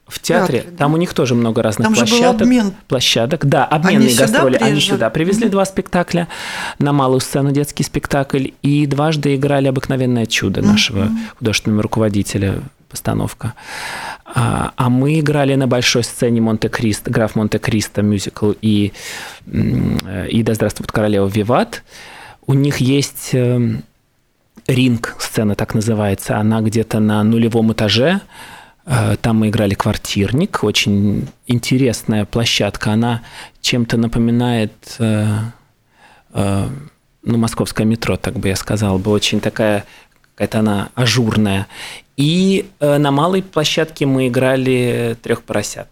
В 0.08 0.18
театре, 0.20 0.60
Театре, 0.60 0.72
да. 0.72 0.78
там 0.78 0.94
у 0.94 0.96
них 0.96 1.14
тоже 1.14 1.34
много 1.34 1.62
разных 1.62 1.86
Там 1.86 1.94
же 1.94 2.00
был 2.02 2.08
площадок. 2.08 2.42
обмен. 2.42 2.72
площадок. 2.88 3.46
Да, 3.46 3.64
обменные 3.64 4.10
сюда 4.10 4.26
гастроли. 4.26 4.56
Они 4.56 4.70
приезжали? 4.72 4.96
сюда 4.96 5.10
привезли 5.10 5.48
два 5.48 5.64
спектакля 5.64 6.28
на 6.78 6.92
малую 6.92 7.20
сцену 7.20 7.52
детский 7.52 7.84
спектакль 7.84 8.48
и 8.62 8.86
дважды 8.86 9.36
играли 9.36 9.68
обыкновенное 9.68 10.26
чудо 10.26 10.62
нашего 10.62 11.08
художественного 11.38 11.82
руководителя 11.82 12.62
постановка. 12.88 13.54
А, 14.24 14.72
а 14.76 14.88
мы 14.88 15.20
играли 15.20 15.54
на 15.54 15.66
большой 15.66 16.04
сцене 16.04 16.40
Монте-Кристо, 16.40 17.10
граф 17.10 17.34
Монте-Кристо 17.34 18.02
мюзикл 18.02 18.52
и, 18.62 18.92
и 19.46 20.42
Да 20.42 20.54
здравствует 20.54 20.90
королева 20.90 21.26
Виват. 21.26 21.82
У 22.46 22.54
них 22.54 22.78
есть 22.78 23.30
эм, 23.32 23.82
ринг, 24.66 25.16
сцена 25.18 25.54
так 25.54 25.74
называется, 25.74 26.38
она 26.38 26.60
где-то 26.60 26.98
на 27.00 27.22
нулевом 27.22 27.72
этаже. 27.72 28.20
Э, 28.88 29.16
Там 29.20 29.36
мы 29.36 29.48
играли 29.48 29.74
квартирник, 29.74 30.64
очень 30.64 31.28
интересная 31.46 32.24
площадка. 32.24 32.92
Она 32.92 33.22
чем-то 33.60 33.96
напоминает 33.98 34.72
э, 34.98 35.26
э, 36.32 36.68
ну, 37.22 37.38
московское 37.38 37.86
метро, 37.86 38.16
так 38.16 38.38
бы 38.38 38.48
я 38.48 38.56
сказал 38.56 38.98
бы, 38.98 39.10
очень 39.10 39.40
такая 39.40 39.84
какая-то 40.34 40.60
она 40.60 40.88
ажурная. 40.94 41.66
И 42.16 42.68
на 42.80 43.10
малой 43.10 43.42
площадке 43.42 44.06
мы 44.06 44.28
играли 44.28 45.16
трех 45.22 45.42
поросят. 45.42 45.88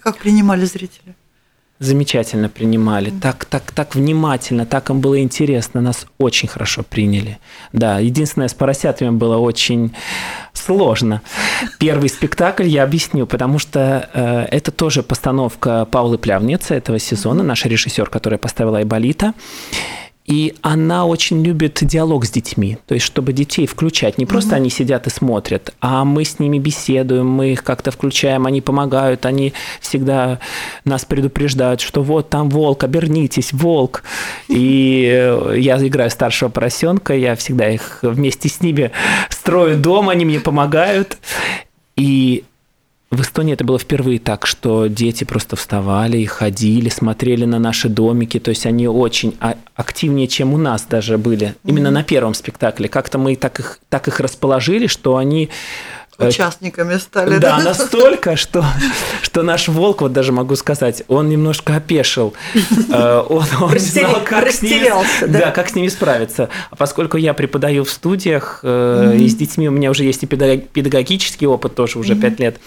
Как 0.00 0.18
принимали 0.18 0.64
зрители? 0.64 1.14
Замечательно 1.78 2.48
принимали, 2.48 3.10
так, 3.10 3.44
так, 3.44 3.70
так 3.72 3.94
внимательно, 3.94 4.64
так 4.66 4.90
им 4.90 5.00
было 5.00 5.20
интересно, 5.20 5.80
нас 5.80 6.06
очень 6.18 6.48
хорошо 6.48 6.82
приняли. 6.82 7.38
Да, 7.72 7.98
единственное, 7.98 8.48
с 8.48 8.54
поросятами 8.54 9.10
было 9.10 9.36
очень 9.36 9.94
сложно. 10.52 11.20
Первый 11.78 12.08
спектакль 12.08 12.66
я 12.66 12.82
объясню, 12.82 13.26
потому 13.26 13.58
что 13.58 14.08
э, 14.12 14.46
это 14.50 14.70
тоже 14.70 15.02
постановка 15.02 15.84
Паулы 15.84 16.18
Плявницы 16.18 16.74
этого 16.74 16.98
сезона, 16.98 17.42
наш 17.42 17.64
режиссер, 17.66 18.08
который 18.08 18.38
поставила 18.38 18.78
Айболита. 18.78 19.34
И 20.26 20.54
она 20.60 21.06
очень 21.06 21.44
любит 21.44 21.78
диалог 21.82 22.24
с 22.26 22.30
детьми, 22.30 22.78
то 22.86 22.94
есть 22.94 23.06
чтобы 23.06 23.32
детей 23.32 23.66
включать. 23.66 24.18
Не 24.18 24.26
просто 24.26 24.54
mm-hmm. 24.54 24.56
они 24.56 24.70
сидят 24.70 25.06
и 25.06 25.10
смотрят, 25.10 25.72
а 25.80 26.04
мы 26.04 26.24
с 26.24 26.40
ними 26.40 26.58
беседуем, 26.58 27.26
мы 27.28 27.52
их 27.52 27.62
как-то 27.62 27.92
включаем, 27.92 28.46
они 28.46 28.60
помогают, 28.60 29.24
они 29.24 29.52
всегда 29.80 30.40
нас 30.84 31.04
предупреждают, 31.04 31.80
что 31.80 32.02
вот 32.02 32.28
там 32.28 32.50
волк, 32.50 32.82
обернитесь, 32.82 33.52
волк. 33.52 34.02
И 34.48 35.08
э, 35.08 35.54
я 35.58 35.76
играю 35.86 36.10
старшего 36.10 36.48
поросенка, 36.48 37.14
я 37.14 37.36
всегда 37.36 37.70
их 37.70 38.00
вместе 38.02 38.48
с 38.48 38.60
ними 38.60 38.90
строю 39.30 39.78
дом, 39.78 40.08
они 40.08 40.24
мне 40.24 40.40
помогают. 40.40 41.18
И 41.96 42.44
в 43.10 43.20
Эстонии 43.20 43.54
это 43.54 43.64
было 43.64 43.78
впервые 43.78 44.18
так, 44.18 44.46
что 44.46 44.88
дети 44.88 45.22
просто 45.22 45.54
вставали 45.54 46.18
и 46.18 46.26
ходили, 46.26 46.88
смотрели 46.88 47.44
на 47.44 47.60
наши 47.60 47.88
домики, 47.88 48.40
то 48.40 48.48
есть 48.48 48.66
они 48.66 48.88
очень 48.88 49.36
а, 49.40 49.54
активнее, 49.76 50.26
чем 50.26 50.52
у 50.52 50.58
нас 50.58 50.84
даже 50.84 51.16
были, 51.16 51.54
именно 51.64 51.88
mm-hmm. 51.88 51.90
на 51.90 52.02
первом 52.02 52.34
спектакле. 52.34 52.88
Как-то 52.88 53.18
мы 53.18 53.36
так 53.36 53.60
их, 53.60 53.78
так 53.88 54.08
их 54.08 54.18
расположили, 54.18 54.88
что 54.88 55.16
они 55.16 55.50
участниками 56.18 56.96
стали. 56.98 57.38
Да, 57.38 57.58
да? 57.58 57.64
настолько, 57.64 58.36
что, 58.36 58.64
что 59.22 59.42
наш 59.42 59.68
волк, 59.68 60.02
вот 60.02 60.12
даже 60.12 60.32
могу 60.32 60.56
сказать, 60.56 61.02
он 61.08 61.28
немножко 61.28 61.76
опешил. 61.76 62.34
Э, 62.92 63.22
он, 63.28 63.44
он 63.60 63.78
знал, 63.78 64.22
как 64.24 64.50
с, 64.50 64.62
ними, 64.62 64.90
да? 65.20 65.26
Да, 65.26 65.50
как 65.50 65.68
с 65.68 65.74
ними 65.74 65.88
справиться. 65.88 66.48
А 66.70 66.76
поскольку 66.76 67.16
я 67.16 67.34
преподаю 67.34 67.84
в 67.84 67.90
студиях, 67.90 68.60
mm-hmm. 68.62 69.18
и 69.18 69.28
с 69.28 69.34
детьми 69.34 69.68
у 69.68 69.72
меня 69.72 69.90
уже 69.90 70.04
есть 70.04 70.22
и 70.22 70.26
педагогический 70.26 71.46
опыт 71.46 71.74
тоже 71.74 71.98
уже 71.98 72.14
mm-hmm. 72.14 72.36
лет, 72.38 72.56
а, 72.56 72.60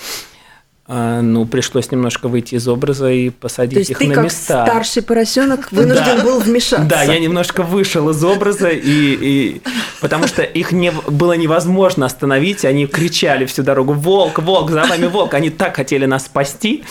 ну, 0.90 1.46
пришлось 1.46 1.92
немножко 1.92 2.28
выйти 2.28 2.56
из 2.56 2.68
образа 2.68 3.12
и 3.12 3.30
посадить 3.30 3.74
То 3.76 3.80
есть 3.80 3.92
их 3.92 4.00
ты 4.00 4.08
на 4.08 4.16
как 4.16 4.24
места. 4.24 4.66
старший 4.66 5.04
поросенок 5.04 5.68
вынужден 5.72 6.18
да. 6.18 6.24
был 6.24 6.40
вмешаться. 6.40 6.88
Да, 6.88 7.04
я 7.04 7.20
немножко 7.20 7.62
вышел 7.62 8.10
из 8.10 8.24
образа, 8.24 8.70
и, 8.70 8.82
и 8.84 9.62
потому 10.02 10.26
что 10.26 10.42
их 10.42 10.72
не, 10.72 10.92
было 10.92 11.34
невозможно 11.34 12.08
остановить, 12.08 12.66
они 12.66 12.88
кричали 12.88 13.46
всю 13.46 13.62
дорогу 13.62 13.94
«Волк, 13.94 14.40
волк, 14.40 14.72
за 14.72 14.84
вами 14.84 15.06
волк!» 15.06 15.36
Они 15.36 15.52
так 15.52 15.76
хотели 15.76 16.08
нас 16.08 16.26
спасти, 16.26 16.84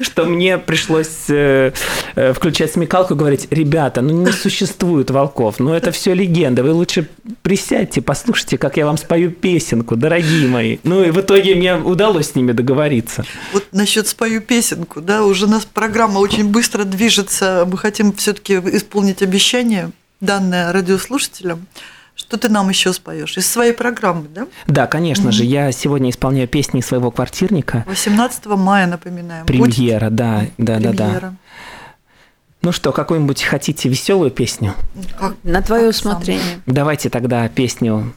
что 0.00 0.26
мне 0.26 0.58
пришлось 0.58 1.28
э, 1.28 1.72
э, 2.14 2.32
включать 2.32 2.72
смекалку 2.72 3.14
и 3.14 3.16
говорить 3.16 3.48
«Ребята, 3.50 4.00
ну 4.00 4.12
не 4.12 4.30
существует 4.30 5.10
волков, 5.10 5.56
ну 5.58 5.74
это 5.74 5.90
все 5.90 6.14
легенда, 6.14 6.62
вы 6.62 6.72
лучше 6.72 7.08
присядьте, 7.42 8.00
послушайте, 8.00 8.58
как 8.58 8.76
я 8.76 8.86
вам 8.86 8.96
спою 8.96 9.32
песенку, 9.32 9.96
дорогие 9.96 10.46
мои». 10.46 10.78
Ну 10.84 11.02
и 11.02 11.10
в 11.10 11.20
итоге 11.20 11.56
мне 11.56 11.74
удалось 11.74 12.30
с 12.30 12.34
ними 12.36 12.52
договориться. 12.52 13.24
Вот 13.52 13.68
насчет 13.72 14.06
спою 14.06 14.40
песенку, 14.40 15.00
да, 15.00 15.24
уже 15.24 15.46
у 15.46 15.48
нас 15.48 15.64
программа 15.64 16.18
очень 16.18 16.48
быстро 16.48 16.84
движется. 16.84 17.66
Мы 17.70 17.78
хотим 17.78 18.12
все-таки 18.12 18.54
исполнить 18.54 19.22
обещание, 19.22 19.90
данное 20.20 20.72
радиослушателям. 20.72 21.66
Что 22.14 22.36
ты 22.36 22.50
нам 22.50 22.68
еще 22.68 22.92
споешь? 22.92 23.36
Из 23.38 23.50
своей 23.50 23.72
программы, 23.72 24.28
да? 24.28 24.46
Да, 24.66 24.86
конечно 24.86 25.28
mm-hmm. 25.28 25.32
же. 25.32 25.44
Я 25.44 25.72
сегодня 25.72 26.10
исполняю 26.10 26.48
песни 26.48 26.82
своего 26.82 27.10
квартирника. 27.10 27.84
18 27.86 28.46
мая, 28.46 28.86
напоминаем. 28.86 29.46
Премьера, 29.46 30.06
Будет? 30.06 30.14
да, 30.16 30.46
да, 30.58 30.76
Премьера. 30.76 30.92
да, 30.92 31.20
да. 31.20 31.34
Ну 32.62 32.72
что, 32.72 32.92
какую-нибудь 32.92 33.42
хотите 33.42 33.88
веселую 33.88 34.30
песню? 34.30 34.74
Как, 35.18 35.34
На 35.44 35.62
твое 35.62 35.88
усмотрение. 35.88 36.60
Давайте 36.66 37.08
тогда 37.08 37.48
песню, 37.48 38.14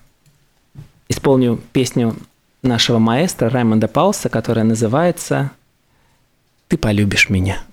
исполню 1.07 1.61
песню 1.71 2.17
нашего 2.63 2.97
маэстро 2.99 3.49
Раймонда 3.49 3.87
Пауса, 3.87 4.29
которая 4.29 4.65
называется 4.65 5.51
«Ты 6.67 6.77
полюбишь 6.77 7.29
меня». 7.29 7.63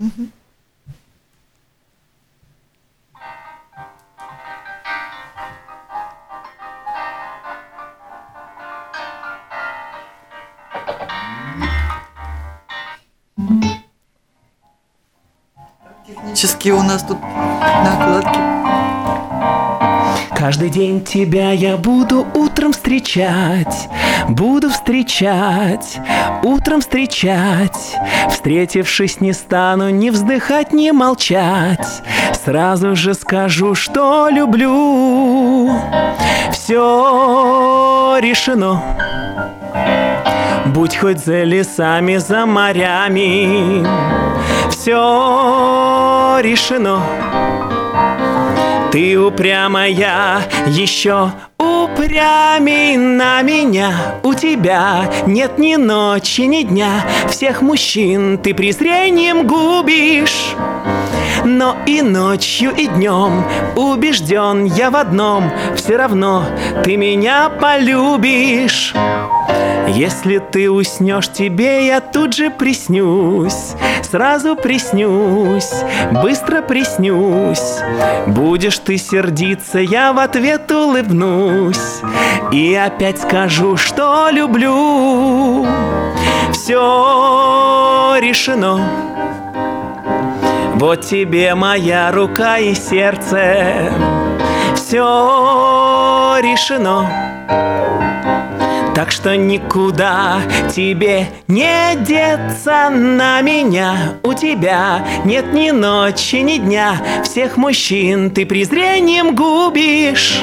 Технические 16.07 16.75
у 16.75 16.83
нас 16.83 17.03
тут 17.03 17.21
накладки. 17.21 18.90
Каждый 20.41 20.71
день 20.71 21.05
тебя 21.05 21.53
я 21.53 21.77
буду 21.77 22.27
утром 22.33 22.73
встречать, 22.73 23.91
буду 24.27 24.71
встречать, 24.71 25.99
утром 26.43 26.81
встречать. 26.81 27.95
Встретившись, 28.31 29.21
не 29.21 29.35
стану 29.35 29.91
ни 29.91 30.09
вздыхать, 30.09 30.73
ни 30.73 30.93
молчать. 30.93 31.87
Сразу 32.43 32.97
же 32.97 33.13
скажу, 33.13 33.75
что 33.75 34.31
люблю. 34.31 35.79
Все 36.53 38.17
решено. 38.23 38.83
Будь 40.65 40.97
хоть 40.97 41.23
за 41.23 41.43
лесами, 41.43 42.17
за 42.17 42.47
морями, 42.47 43.87
все 44.71 46.39
решено. 46.41 47.03
Ты 48.93 49.17
упрямая, 49.17 50.43
еще 50.67 51.31
упрямей 51.59 52.97
на 52.97 53.41
меня. 53.43 54.17
У 54.25 54.35
тебя 54.35 55.09
нет 55.27 55.59
ни 55.59 55.77
ночи, 55.77 56.41
ни 56.41 56.65
дня. 56.65 57.05
Всех 57.29 57.63
мужчин 57.63 58.39
ты 58.39 58.53
презрением 58.53 59.47
губишь. 59.47 60.57
Но 61.45 61.77
и 61.87 62.03
ночью, 62.03 62.73
и 62.77 62.89
днем 62.89 63.45
убежден 63.77 64.65
я 64.65 64.91
в 64.91 64.97
одном. 64.97 65.53
Все 65.77 65.97
равно 65.97 66.45
ты 66.83 66.97
меня 66.97 67.49
полюбишь 67.49 68.93
если 69.91 70.39
ты 70.39 70.71
уснешь, 70.71 71.29
тебе 71.29 71.87
я 71.87 72.01
тут 72.01 72.35
же 72.35 72.51
приснюсь. 72.51 73.75
Сразу 74.03 74.57
приснюсь, 74.57 75.71
быстро 76.23 76.63
приснюсь. 76.63 77.79
Будешь 78.27 78.79
ты 78.79 78.99
сердиться, 78.99 79.79
я 79.79 80.13
в 80.13 80.19
ответ 80.19 80.71
улыбнусь. 80.71 82.01
И 82.53 82.75
опять 82.75 83.21
скажу, 83.21 83.77
что 83.77 84.31
люблю. 84.31 85.67
Все 86.53 88.17
решено. 88.21 88.81
Вот 90.75 91.03
тебе 91.03 91.55
моя 91.55 92.11
рука 92.11 92.59
и 92.59 92.75
сердце, 92.75 93.93
все 94.75 96.39
решено. 96.41 98.10
Так 99.01 99.13
что 99.13 99.35
никуда 99.35 100.43
тебе 100.77 101.29
не 101.49 101.97
деться 102.01 102.91
на 102.91 103.41
меня. 103.41 103.97
У 104.23 104.35
тебя 104.35 105.03
нет 105.25 105.55
ни 105.55 105.71
ночи, 105.71 106.37
ни 106.37 106.59
дня. 106.59 107.01
Всех 107.25 107.57
мужчин 107.57 108.31
ты 108.31 108.45
презрением 108.45 109.35
губишь. 109.35 110.43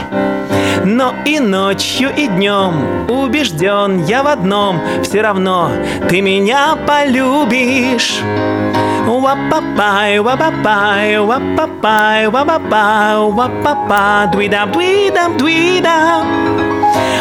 Но 0.84 1.14
и 1.24 1.40
ночью, 1.40 2.10
и 2.18 2.26
днем 2.26 3.08
убежден 3.08 4.04
я 4.06 4.24
в 4.24 4.28
одном. 4.28 4.82
Все 5.04 5.22
равно 5.22 5.70
ты 6.10 6.22
меня 6.22 6.78
полюбишь 6.78 8.22
Уапапай, 9.28 10.20
уапапай, 10.20 11.20
уапапай, 11.20 12.28
уапапай, 12.28 13.18
уапапа, 13.18 14.32
дуида, 14.32 14.66
дуида, 14.72 15.28
дуида. 15.38 16.24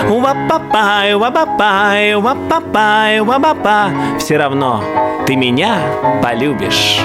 Уапапай, 0.09 1.16
уапапай, 1.16 2.14
уапапай, 2.14 3.21
уапапа. 3.21 3.90
Все 4.21 4.37
равно 4.37 4.85
ты 5.27 5.35
меня 5.35 5.81
полюбишь. 6.23 7.01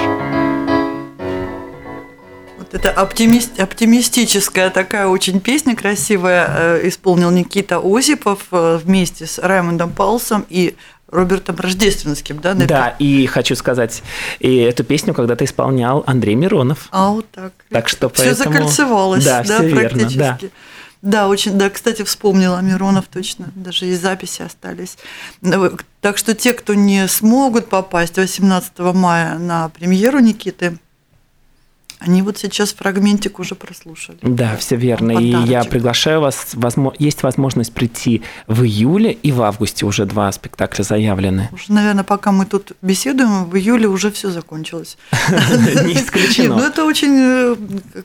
Вот 2.58 2.72
это 2.72 2.92
оптимист, 2.92 3.58
оптимистическая 3.58 4.70
такая 4.70 5.08
очень 5.08 5.40
песня 5.40 5.74
красивая 5.74 6.46
э, 6.48 6.80
исполнил 6.88 7.32
Никита 7.32 7.80
Осипов 7.82 8.46
э, 8.52 8.78
вместе 8.80 9.26
с 9.26 9.40
Раймондом 9.40 9.90
Паулсом 9.90 10.46
и 10.48 10.76
Робертом 11.12 11.56
Рождественским, 11.56 12.40
да? 12.40 12.54
Напи... 12.54 12.66
Да, 12.66 12.96
и 12.98 13.26
хочу 13.26 13.54
сказать, 13.54 14.02
и 14.40 14.56
эту 14.56 14.82
песню 14.82 15.14
когда-то 15.14 15.44
исполнял 15.44 16.02
Андрей 16.06 16.34
Миронов. 16.34 16.88
А, 16.90 17.10
вот 17.10 17.30
так. 17.30 17.52
Так 17.70 17.88
что 17.88 18.08
Все 18.08 18.34
поэтому... 18.34 18.52
закольцевалось, 18.54 19.24
да, 19.24 19.44
да 19.44 19.58
все 19.60 19.68
практически. 19.68 20.18
Верно, 20.18 20.38
да. 20.40 20.48
Да, 21.02 21.26
очень, 21.26 21.58
да, 21.58 21.68
кстати, 21.68 22.02
вспомнила 22.02 22.60
Миронов 22.60 23.06
точно, 23.12 23.48
даже 23.56 23.86
и 23.86 23.94
записи 23.94 24.42
остались. 24.42 24.96
Так 26.00 26.16
что 26.16 26.34
те, 26.34 26.52
кто 26.52 26.74
не 26.74 27.08
смогут 27.08 27.68
попасть 27.68 28.16
18 28.16 28.78
мая 28.94 29.36
на 29.38 29.68
премьеру 29.68 30.20
Никиты 30.20 30.78
Они 32.04 32.22
вот 32.22 32.36
сейчас 32.36 32.72
фрагментик 32.72 33.38
уже 33.38 33.54
прослушали. 33.54 34.18
Да, 34.22 34.56
все 34.56 34.76
верно. 34.76 35.12
И 35.12 35.30
я 35.46 35.62
приглашаю 35.62 36.20
вас, 36.20 36.48
возможно, 36.54 36.96
есть 36.98 37.22
возможность 37.22 37.72
прийти 37.72 38.22
в 38.48 38.64
июле 38.64 39.12
и 39.12 39.30
в 39.30 39.40
августе 39.42 39.86
уже 39.86 40.04
два 40.04 40.32
спектакля 40.32 40.82
заявлены. 40.82 41.48
Уже, 41.52 41.72
наверное, 41.72 42.02
пока 42.02 42.32
мы 42.32 42.46
тут 42.46 42.72
беседуем, 42.82 43.44
в 43.44 43.56
июле 43.56 43.86
уже 43.86 44.10
все 44.10 44.30
закончилось. 44.30 44.98
Не 45.84 45.94
исключено. 45.94 46.56
Ну, 46.56 46.64
это 46.64 46.84
очень, 46.84 47.14
э, 47.14 47.56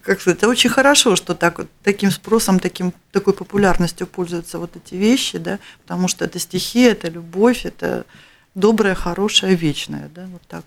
как 0.04 0.22
сказать, 0.22 0.38
это 0.38 0.48
очень 0.48 0.70
хорошо, 0.70 1.16
что 1.16 1.34
так 1.34 1.62
таким 1.84 2.12
спросом, 2.12 2.60
таким, 2.60 2.94
такой 3.12 3.34
популярностью 3.34 4.06
пользуются 4.06 4.60
вот 4.60 4.76
эти 4.76 4.94
вещи, 4.94 5.40
да, 5.40 5.58
потому 5.82 6.08
что 6.08 6.26
это 6.26 6.38
стихи, 6.38 6.82
это 6.82 7.10
любовь, 7.10 7.66
это 7.66 8.06
доброе, 8.54 8.94
хорошее, 8.94 9.56
вечное, 9.56 10.10
да, 10.14 10.28
вот 10.32 10.42
так. 10.48 10.66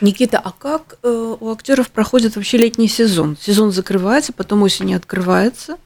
Никита, 0.00 0.38
а 0.38 0.52
как 0.52 0.98
э, 1.02 1.36
у 1.40 1.50
актеров 1.52 1.90
проходит 1.90 2.36
вообще 2.36 2.56
летний 2.56 2.88
сезон? 2.88 3.36
Сезон 3.40 3.72
закрывается, 3.72 4.32
потом 4.32 4.62
осенью 4.62 4.96
открывается. 4.96 5.76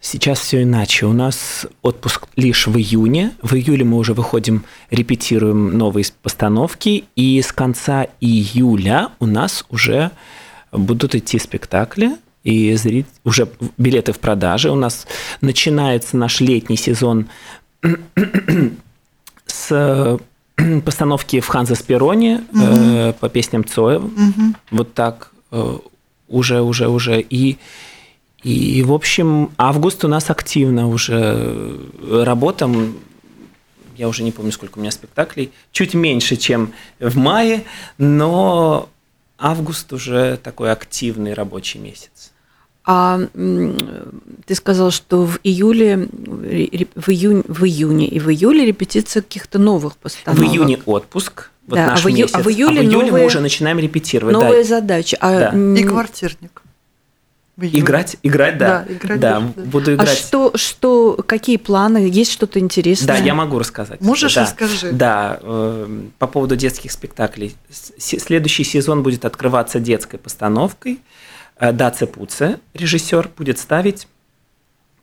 Сейчас 0.00 0.38
все 0.38 0.62
иначе. 0.62 1.06
У 1.06 1.12
нас 1.12 1.66
отпуск 1.82 2.28
лишь 2.36 2.68
в 2.68 2.76
июне. 2.76 3.32
В 3.42 3.54
июле 3.54 3.84
мы 3.84 3.96
уже 3.96 4.14
выходим, 4.14 4.64
репетируем 4.90 5.76
новые 5.76 6.04
постановки, 6.22 7.04
и 7.16 7.42
с 7.42 7.50
конца 7.50 8.06
июля 8.20 9.10
у 9.18 9.26
нас 9.26 9.64
уже 9.68 10.12
будут 10.70 11.14
идти 11.14 11.38
спектакли, 11.38 12.16
и 12.44 12.74
зрить... 12.74 13.06
уже 13.24 13.48
билеты 13.78 14.12
в 14.12 14.20
продаже. 14.20 14.70
У 14.70 14.76
нас 14.76 15.08
начинается 15.40 16.16
наш 16.16 16.40
летний 16.40 16.76
сезон 16.76 17.26
с 19.46 20.20
постановки 20.84 21.40
в 21.40 21.48
Ханза 21.48 21.74
Спироне 21.74 22.44
угу. 22.52 22.62
э, 22.62 23.12
по 23.12 23.28
песням 23.28 23.64
Цоя. 23.64 23.98
Угу. 23.98 24.54
Вот 24.70 24.94
так 24.94 25.32
э, 25.50 25.78
уже, 26.28 26.60
уже, 26.60 26.88
уже. 26.88 27.20
И, 27.20 27.58
и, 28.42 28.82
в 28.82 28.92
общем, 28.92 29.50
август 29.58 30.04
у 30.04 30.08
нас 30.08 30.30
активно 30.30 30.88
уже 30.88 31.78
работа. 32.10 32.70
Я 33.96 34.08
уже 34.08 34.22
не 34.22 34.32
помню, 34.32 34.52
сколько 34.52 34.78
у 34.78 34.80
меня 34.80 34.90
спектаклей. 34.90 35.52
Чуть 35.72 35.94
меньше, 35.94 36.36
чем 36.36 36.72
в 37.00 37.16
мае, 37.16 37.64
но 37.98 38.88
август 39.38 39.92
уже 39.92 40.38
такой 40.42 40.72
активный 40.72 41.34
рабочий 41.34 41.78
месяц. 41.78 42.32
А 42.88 43.18
ты 44.46 44.54
сказал, 44.54 44.92
что 44.92 45.24
в 45.24 45.40
июле, 45.42 46.08
в, 46.46 47.08
июне, 47.08 47.42
в 47.46 47.64
июне 47.64 48.08
и 48.08 48.18
в 48.20 48.30
июле 48.30 48.64
репетиция 48.64 49.22
каких-то 49.22 49.58
новых 49.58 49.96
постановок. 49.96 50.48
В 50.48 50.52
июне 50.52 50.78
отпуск, 50.86 51.50
вот 51.66 51.76
да, 51.76 51.86
наш 51.86 52.00
а 52.00 52.02
в, 52.04 52.08
ию, 52.08 52.18
месяц. 52.18 52.34
А 52.34 52.42
в 52.42 52.48
июле, 52.48 52.80
а 52.80 52.82
в 52.82 52.86
июле 52.86 53.06
новые, 53.06 53.12
мы 53.12 53.26
уже 53.26 53.40
начинаем 53.40 53.78
репетировать. 53.78 54.32
Новые 54.32 54.62
да. 54.62 54.68
задачи. 54.68 55.16
А, 55.20 55.50
да. 55.52 55.80
И 55.80 55.84
квартирник. 55.84 56.62
Играть, 57.58 58.18
играть, 58.22 58.58
да. 58.58 58.84
Да, 58.86 58.92
играть, 58.92 59.20
да, 59.20 59.40
да. 59.40 59.62
буду 59.62 59.94
играть. 59.94 60.10
А 60.10 60.14
что, 60.14 60.52
что, 60.56 61.18
какие 61.26 61.56
планы? 61.56 62.06
Есть 62.06 62.30
что-то 62.30 62.58
интересное? 62.58 63.06
Да, 63.06 63.16
я 63.16 63.34
могу 63.34 63.58
рассказать. 63.58 64.02
Можешь 64.02 64.34
да, 64.34 64.42
расскажи. 64.42 64.92
Да, 64.92 65.38
э, 65.40 66.00
по 66.18 66.26
поводу 66.26 66.54
детских 66.54 66.92
спектаклей. 66.92 67.56
Следующий 67.70 68.62
сезон 68.62 69.02
будет 69.02 69.24
открываться 69.24 69.80
детской 69.80 70.18
постановкой. 70.18 71.00
Э, 71.58 71.72
Даце 71.72 72.06
Пуце, 72.06 72.60
режиссер, 72.74 73.30
будет 73.34 73.58
ставить 73.58 74.06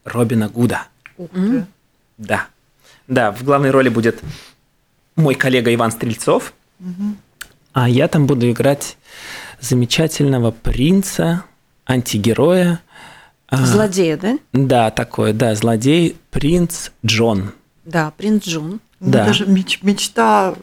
Робина 0.05 0.47
Гуда. 0.47 0.85
Ух 1.17 1.29
ты. 1.31 1.65
Да. 2.17 2.47
Да, 3.07 3.31
в 3.31 3.43
главной 3.43 3.71
роли 3.71 3.89
будет 3.89 4.21
мой 5.15 5.35
коллега 5.35 5.73
Иван 5.73 5.91
Стрельцов, 5.91 6.53
а 7.73 7.89
я 7.89 8.07
там 8.07 8.27
буду 8.27 8.49
играть 8.49 8.97
замечательного 9.59 10.51
принца, 10.51 11.43
антигероя. 11.85 12.81
а, 13.47 13.57
Злодея, 13.65 14.17
да? 14.17 14.37
Да, 14.53 14.89
такой, 14.91 15.33
да, 15.33 15.53
злодей, 15.55 16.15
принц 16.31 16.89
Джон. 17.05 17.51
Да, 17.85 18.11
принц 18.17 18.45
Джон. 18.45 18.79
Ну, 18.99 19.11
Да. 19.11 19.25
Даже 19.25 19.45
меч- 19.45 19.79
мечта 19.81 20.55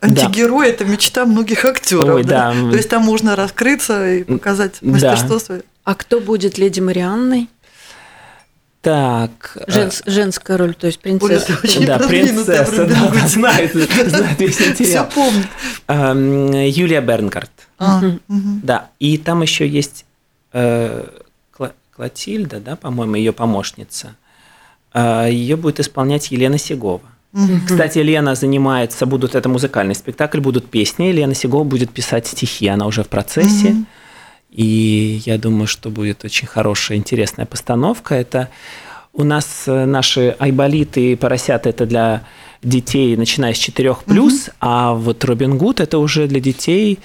антигерой 0.00 0.68
это 0.68 0.84
мечта 0.84 1.24
многих 1.24 1.64
актеров. 1.64 2.04
Ой, 2.16 2.24
да. 2.24 2.52
То 2.52 2.76
есть 2.76 2.88
там 2.90 3.02
можно 3.02 3.34
раскрыться 3.34 4.08
и 4.16 4.24
показать 4.24 4.76
Да. 4.80 4.90
мастерство 4.90 5.38
свое. 5.38 5.62
А 5.84 5.94
кто 5.94 6.20
будет 6.20 6.58
леди 6.58 6.80
Марианной? 6.80 7.48
Так. 8.88 9.56
э, 9.66 9.70
Женс- 9.70 10.02
женская 10.06 10.56
роль, 10.56 10.74
то 10.74 10.86
есть 10.86 10.98
принцесса. 11.00 11.58
Оля, 11.76 11.86
Да, 11.86 11.98
принцесса, 11.98 12.86
да, 12.86 13.10
да, 13.14 13.28
знает, 13.28 13.72
знает 13.74 14.40
весь 14.40 14.56
Все 14.56 14.70
материал. 14.70 15.08
помнит. 15.14 15.46
Эм, 15.88 16.50
Юлия 16.52 17.00
Бернгард. 17.02 17.50
А, 17.78 18.00
мгм. 18.28 18.60
Да, 18.62 18.88
и 18.98 19.18
там 19.18 19.42
еще 19.42 19.68
есть 19.68 20.04
э, 20.52 21.04
Клотильда, 21.94 22.60
да, 22.60 22.76
по-моему, 22.76 23.16
ее 23.16 23.32
помощница. 23.32 24.14
Ее 24.94 25.56
будет 25.56 25.80
исполнять 25.80 26.30
Елена 26.30 26.58
Сегова. 26.58 27.02
Мгм. 27.32 27.66
Кстати, 27.66 27.98
Лена 27.98 28.34
занимается, 28.36 29.04
будут 29.04 29.34
это 29.34 29.48
музыкальный 29.48 29.94
спектакль, 29.94 30.40
будут 30.40 30.70
песни. 30.70 31.10
Лена 31.12 31.34
Сегова 31.34 31.64
будет 31.64 31.90
писать 31.90 32.26
стихи, 32.26 32.68
она 32.68 32.86
уже 32.86 33.02
в 33.02 33.08
процессе. 33.08 33.70
Мгм. 33.70 33.86
И 34.50 35.20
я 35.24 35.38
думаю, 35.38 35.66
что 35.66 35.90
будет 35.90 36.24
очень 36.24 36.46
хорошая, 36.46 36.98
интересная 36.98 37.46
постановка. 37.46 38.14
Это 38.14 38.48
у 39.12 39.24
нас 39.24 39.64
э, 39.66 39.84
наши 39.84 40.36
айболиты 40.38 41.12
и 41.12 41.16
поросята 41.16 41.68
это 41.70 41.86
для 41.86 42.24
детей, 42.62 43.16
начиная 43.16 43.54
с 43.54 43.58
4 43.58 43.96
плюс, 44.06 44.50
а 44.60 44.94
вот 44.94 45.24
Робин 45.24 45.58
Гуд 45.58 45.80
это 45.80 45.98
уже 45.98 46.26
для 46.26 46.40
детей 46.40 46.98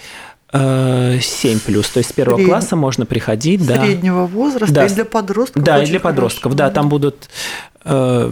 7 0.54 1.60
плюс. 1.60 1.90
То 1.90 1.98
есть 2.00 2.12
с 2.12 2.14
первого 2.14 2.36
Средний- 2.38 2.52
класса 2.52 2.76
можно 2.76 3.06
приходить, 3.06 3.66
да. 3.66 3.84
Среднего 3.84 4.28
возраста 4.28 4.74
Да. 4.74 4.86
и 4.86 4.90
для 4.90 5.06
подростков. 5.06 5.64
Да, 5.64 5.82
и 5.84 5.86
для 5.88 6.00
подростков, 6.00 6.52
хорошо. 6.54 6.58
да, 6.58 6.70
там 6.70 6.90
будут, 6.90 7.28
э, 7.86 8.32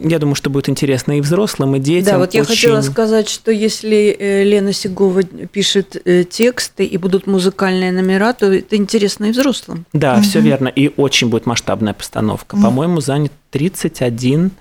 я 0.00 0.18
думаю, 0.18 0.34
что 0.34 0.48
будет 0.48 0.70
интересно 0.70 1.18
и 1.18 1.20
взрослым, 1.20 1.76
и 1.76 1.78
детям. 1.78 2.12
Да, 2.14 2.18
вот 2.18 2.32
я 2.32 2.40
Очень- 2.40 2.54
хотела 2.54 2.80
сказать, 2.80 3.28
что 3.28 3.52
если 3.52 4.16
э, 4.18 4.44
Лена 4.44 4.72
Сигова 4.72 5.22
пишет 5.22 6.00
э, 6.04 6.24
тексты 6.24 6.84
и 6.86 6.96
будут 6.96 7.26
музыкальные 7.26 7.92
номера, 7.92 8.32
то 8.32 8.46
это 8.52 8.76
интересно 8.76 9.26
и 9.26 9.32
взрослым. 9.32 9.84
Да, 9.92 10.20
все 10.22 10.40
верно. 10.40 10.68
И 10.68 10.90
очень 10.96 11.28
будет 11.28 11.44
масштабная 11.44 11.92
постановка. 11.92 12.56
Мгм. 12.56 12.64
По-моему, 12.64 13.00
занят 13.02 13.32
31 13.50 14.52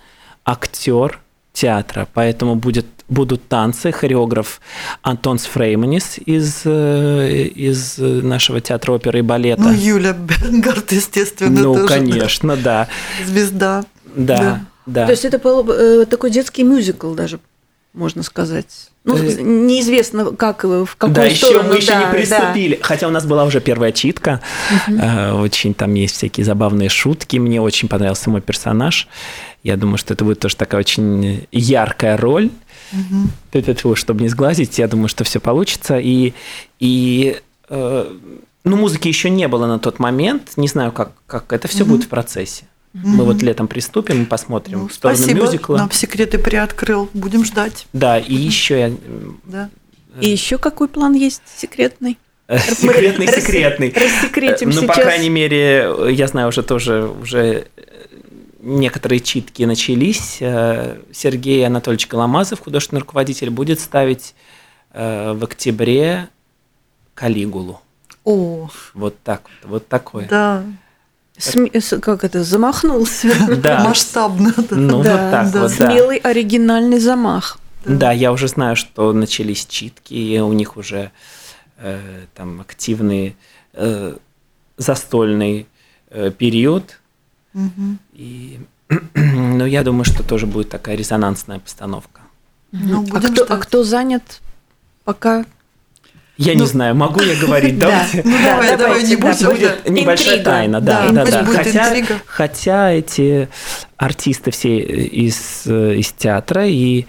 актер 0.46 1.20
театра, 1.54 2.08
поэтому 2.14 2.56
будет, 2.56 2.86
будут 3.10 3.47
танцы, 3.47 3.91
хореограф 3.91 4.62
Антон 5.02 5.38
Сфрейманис 5.38 6.18
из, 6.26 6.62
э, 6.66 7.47
из 7.56 7.97
нашего 7.97 8.62
театра 8.62 8.93
оперы 8.93 9.20
и 9.20 9.22
балета. 9.22 9.62
Ну, 9.64 9.72
Юля 9.74 10.14
Бернгард, 10.14 10.91
естественно, 10.91 11.60
Ну, 11.62 11.74
тоже, 11.74 11.88
да, 11.88 11.93
конечно, 11.93 12.56
да. 12.56 12.88
звезда. 13.26 13.84
Да, 14.16 14.38
Да. 14.39 14.66
да. 14.86 15.06
То 15.06 15.12
есть 15.12 15.26
это 15.26 15.39
был 15.39 15.70
э, 15.70 16.06
такой 16.06 16.32
детский 16.32 16.64
мюзикл 16.64 17.14
даже, 17.14 17.39
можно 17.94 18.24
сказать. 18.24 18.89
Ну, 19.04 19.18
Э, 19.18 19.42
неизвестно, 19.42 20.26
как, 20.32 20.64
э, 20.64 20.86
в 20.86 20.96
какую 20.96 21.16
да, 21.16 21.26
еще 21.26 21.48
сторону. 21.48 21.70
мы 21.70 21.76
еще 21.78 21.88
да, 21.88 22.00
не 22.00 22.06
да. 22.06 22.12
приступили. 22.12 22.80
Хотя 22.82 23.08
у 23.08 23.12
нас 23.12 23.26
была 23.26 23.44
уже 23.44 23.60
первая 23.60 23.92
читка. 23.92 24.42
Э, 24.88 25.34
Очень 25.34 25.74
там 25.74 25.94
есть 25.96 26.16
всякие 26.16 26.46
забавные 26.46 26.89
шутки. 26.89 27.38
Мне 27.38 27.60
очень 27.62 27.88
понравился 27.88 28.30
мой 28.30 28.42
персонаж. 28.42 29.08
Я 29.64 29.78
думаю, 29.78 29.98
что 29.98 30.14
это 30.14 30.24
будет 30.24 30.39
тоже 30.39 30.56
такая 30.56 30.80
очень 30.80 31.48
яркая 31.52 32.18
роль. 32.18 32.50
Это 33.52 33.96
чтобы 33.96 34.22
не 34.22 34.30
сглазить, 34.30 34.78
я 34.78 34.88
думаю, 34.88 35.08
что 35.08 35.24
все 35.24 35.39
получится. 35.39 35.98
И, 35.98 36.34
и 36.80 37.39
э, 37.70 38.16
ну, 38.64 38.76
музыки 38.76 39.08
еще 39.08 39.30
не 39.30 39.48
было 39.48 39.66
на 39.66 39.80
тот 39.80 40.00
момент. 40.00 40.52
Не 40.58 40.68
знаю, 40.68 40.92
как, 40.92 41.12
как 41.26 41.52
это 41.54 41.68
все 41.68 41.86
будет 41.86 42.04
в 42.04 42.10
процессе. 42.10 42.66
Мы 42.94 43.24
вот 43.24 43.42
летом 43.42 43.68
приступим 43.68 44.24
и 44.24 44.26
посмотрим 44.26 44.80
Ну, 44.80 44.88
в 44.89 44.94
сторону 44.94 45.18
спасибо, 45.18 45.46
мюзикла. 45.46 45.78
нам 45.78 45.92
секреты 45.92 46.38
приоткрыл. 46.38 47.10
Будем 47.14 47.46
ждать. 47.46 47.88
Да, 47.94 48.20
и 48.20 48.34
еще 48.36 48.80
я 48.80 48.92
Да. 49.46 49.70
И 50.20 50.30
еще 50.30 50.58
какой 50.58 50.88
план 50.89 51.14
есть 51.14 51.42
секретный? 51.58 52.18
Секретный, 52.50 53.28
Рассе- 53.28 53.39
секретный. 53.39 53.94
рассекретим 53.96 54.70
Ну, 54.72 54.82
по 54.86 54.94
сейчас. 54.94 55.04
крайней 55.06 55.30
мере, 55.30 55.89
я 56.10 56.28
знаю, 56.28 56.50
уже 56.50 56.64
тоже 56.64 57.10
уже 57.22 57.68
некоторые 58.60 59.22
читки 59.22 59.64
начались. 59.64 60.38
Э, 60.42 60.98
Сергей 61.14 61.66
Анатольевич 61.66 62.10
Голомазов, 62.10 62.60
художественный 62.60 63.00
руководитель, 63.00 63.50
будет 63.52 63.80
ставить 63.80 64.36
э, 64.92 65.32
в 65.32 65.44
октябре 65.46 66.28
Калигулу. 67.14 67.80
О, 68.26 68.70
Вот 68.94 69.16
так 69.24 69.44
вот, 69.62 69.70
вот 69.72 69.88
такое. 69.88 70.28
да. 70.28 70.64
Сме- 71.38 71.79
с- 71.79 71.99
как 71.99 72.23
это, 72.23 72.43
замахнулся. 72.43 73.29
Да. 73.63 73.84
Масштабно. 73.84 74.53
Да. 74.57 74.75
Ну, 74.75 74.97
вот 74.97 75.03
Да, 75.03 75.32
так 75.32 75.51
да, 75.51 75.61
вот, 75.61 75.77
да. 75.77 75.91
Смелый 75.91 76.17
оригинальный 76.17 76.99
замах. 76.99 77.57
Да, 77.86 78.11
я 78.11 78.32
уже 78.32 78.47
знаю, 78.47 78.75
что 78.75 79.11
начались 79.13 79.65
читки, 79.65 80.13
и 80.13 80.39
у 80.39 80.53
них 80.53 80.77
уже 80.77 81.11
э, 81.77 81.99
там 82.36 82.61
активный 82.61 83.36
э, 83.73 84.15
застольный 84.77 85.67
э, 86.09 86.32
период. 86.32 86.99
Мгм. 87.53 87.97
И, 88.13 88.59
ну, 89.15 89.65
я 89.65 89.84
думаю, 89.84 90.05
что 90.05 90.23
тоже 90.23 90.45
будет 90.45 90.69
такая 90.69 90.95
резонансная 90.95 91.59
постановка. 91.59 92.21
Ну, 92.71 93.05
а, 93.13 93.19
кто, 93.19 93.45
а 93.49 93.57
кто 93.57 93.84
занят 93.84 94.41
пока? 95.03 95.45
Я 96.42 96.56
не 96.56 96.66
знаю, 96.66 96.96
могу 96.96 97.22
я 97.22 97.36
говорить? 97.36 97.78
Давайте. 97.80 98.22
Ну 98.26 98.38
давай, 98.44 98.78
давай, 98.78 99.04
не 99.04 99.16
будем. 99.16 99.50
Будет 99.50 99.89
небольшая 99.89 100.44
тайна, 100.44 100.82
да, 100.82 101.12
Да, 101.12 101.26
да, 101.26 101.44
да. 101.44 102.22
Хотя, 102.26 102.92
эти 102.92 103.50
артисты 103.98 104.52
все 104.52 104.80
из, 104.80 105.64
э, 105.66 105.96
из 105.96 106.12
театра 106.12 106.68
и, 106.68 107.06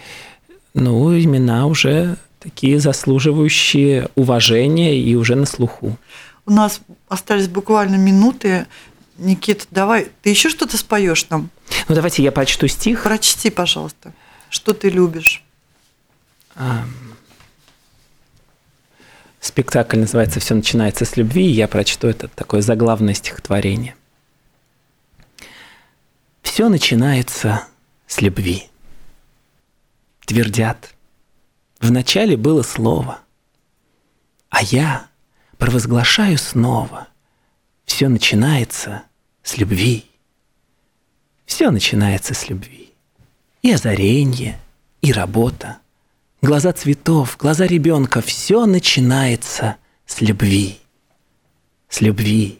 ну, 0.75 1.19
имена 1.19 1.67
уже 1.67 2.17
такие 2.41 2.79
заслуживающие 2.79 4.09
уважения 4.15 4.99
и 4.99 5.15
уже 5.15 5.35
на 5.35 5.47
слуху. 5.47 5.97
У 6.45 6.53
нас 6.53 6.81
остались 7.09 7.49
буквально 7.49 7.97
минуты. 7.97 8.67
Никита, 9.17 9.65
давай, 9.71 10.09
ты 10.23 10.31
еще 10.31 10.49
что-то 10.49 10.77
споешь 10.77 11.29
нам? 11.31 11.51
Ну, 11.89 11.95
давайте 11.95 12.23
я 12.23 12.33
прочту 12.33 12.67
стих. 12.67 13.05
Прочти, 13.05 13.51
пожалуйста. 13.51 14.13
Что 14.51 14.75
ты 14.75 14.91
любишь? 14.91 15.43
А, 16.57 16.85
Спектакль 19.53 19.99
называется 19.99 20.41
«Все 20.41 20.55
начинается 20.55 21.05
с 21.05 21.19
любви», 21.19 21.45
и 21.45 21.53
я 21.53 21.69
прочту 21.69 22.09
это 22.09 22.27
такое 22.27 22.63
заглавное 22.63 23.13
стихотворение. 23.13 23.95
Все 26.41 26.71
начинается 26.71 27.67
с 28.07 28.23
любви. 28.23 28.71
Твердят. 30.25 30.95
Вначале 31.81 32.39
было 32.39 32.63
слово, 32.63 33.21
а 34.49 34.63
я 34.63 35.09
провозглашаю 35.59 36.39
снова. 36.39 37.09
Все 37.85 38.09
начинается 38.09 39.03
с 39.43 39.59
любви. 39.59 40.07
Все 41.45 41.71
начинается 41.71 42.33
с 42.33 42.49
любви. 42.49 42.95
И 43.61 43.71
озаренье, 43.71 44.59
и 45.03 45.13
работа, 45.13 45.82
глаза 46.43 46.73
цветов, 46.73 47.37
глаза 47.39 47.67
ребенка, 47.67 48.21
все 48.21 48.67
начинается 48.67 49.77
с 50.07 50.21
любви. 50.21 50.79
С 51.89 52.01
любви. 52.01 52.59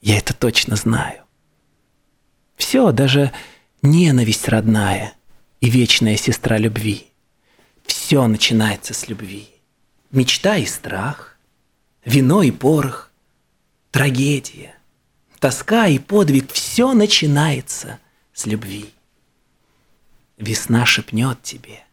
Я 0.00 0.18
это 0.18 0.32
точно 0.32 0.76
знаю. 0.76 1.24
Все, 2.56 2.92
даже 2.92 3.32
ненависть 3.82 4.48
родная 4.48 5.14
и 5.60 5.68
вечная 5.68 6.16
сестра 6.16 6.56
любви. 6.56 7.08
Все 7.84 8.26
начинается 8.28 8.94
с 8.94 9.08
любви. 9.08 9.48
Мечта 10.12 10.56
и 10.56 10.66
страх, 10.66 11.36
вино 12.04 12.42
и 12.42 12.50
порох, 12.50 13.10
трагедия, 13.90 14.74
тоска 15.40 15.88
и 15.88 15.98
подвиг. 15.98 16.52
Все 16.52 16.92
начинается 16.92 17.98
с 18.32 18.46
любви. 18.46 18.90
Весна 20.38 20.86
шепнет 20.86 21.42
тебе– 21.42 21.84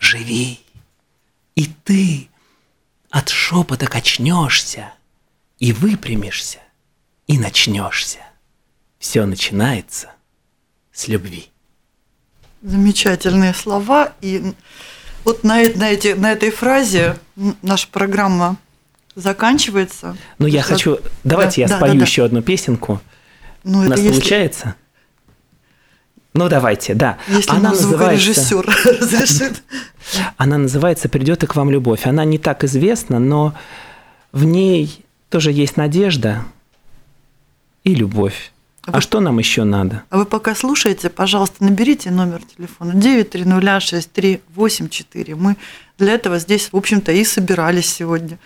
живи. 0.00 0.60
И 1.54 1.66
ты 1.84 2.28
от 3.10 3.28
шепота 3.28 3.86
качнешься, 3.86 4.92
и 5.58 5.72
выпрямишься, 5.72 6.58
и 7.26 7.38
начнешься. 7.38 8.18
Все 8.98 9.24
начинается 9.26 10.10
с 10.92 11.08
любви. 11.08 11.48
Замечательные 12.62 13.54
слова. 13.54 14.12
И 14.20 14.54
вот 15.24 15.44
на, 15.44 15.62
на, 15.74 15.90
эти, 15.90 16.08
на 16.08 16.32
этой 16.32 16.50
фразе 16.50 17.18
наша 17.62 17.88
программа 17.88 18.56
заканчивается. 19.14 20.16
Ну, 20.38 20.46
я 20.46 20.62
хочу... 20.62 20.98
Давайте 21.24 21.56
Да, 21.56 21.62
я 21.62 21.68
да, 21.68 21.76
спою 21.76 21.92
да, 21.92 21.98
да. 21.98 22.04
еще 22.04 22.24
одну 22.24 22.42
песенку. 22.42 23.00
Ну, 23.64 23.80
У 23.80 23.82
нас 23.82 23.98
если, 23.98 24.12
получается? 24.12 24.74
Ну, 26.32 26.48
давайте, 26.48 26.94
да. 26.94 27.18
если 27.28 27.50
Она 27.50 27.60
нам 27.60 27.72
называется... 27.72 28.32
звукорежиссер 28.42 28.76
разрешит. 29.00 29.62
Она 30.36 30.58
называется 30.58 31.08
«Придет 31.08 31.42
и 31.42 31.46
к 31.46 31.56
вам 31.56 31.70
любовь». 31.70 32.06
Она 32.06 32.24
не 32.24 32.38
так 32.38 32.64
известна, 32.64 33.18
но 33.18 33.54
в 34.32 34.44
ней 34.44 35.04
тоже 35.28 35.52
есть 35.52 35.76
надежда 35.76 36.44
и 37.84 37.94
любовь. 37.94 38.52
А 38.86 38.92
А 38.92 38.94
вы- 38.96 39.00
что 39.02 39.20
нам 39.20 39.38
еще 39.38 39.64
надо? 39.64 40.02
А 40.08 40.16
вы 40.18 40.24
пока 40.24 40.54
слушаете, 40.54 41.10
пожалуйста, 41.10 41.62
наберите 41.64 42.10
номер 42.10 42.40
телефона 42.56 42.92
9306384. 42.92 45.34
Мы 45.36 45.56
для 45.98 46.12
этого 46.14 46.38
здесь, 46.38 46.72
в 46.72 46.76
общем-то, 46.76 47.12
и 47.12 47.24
собирались 47.24 47.92
сегодня, 47.92 48.38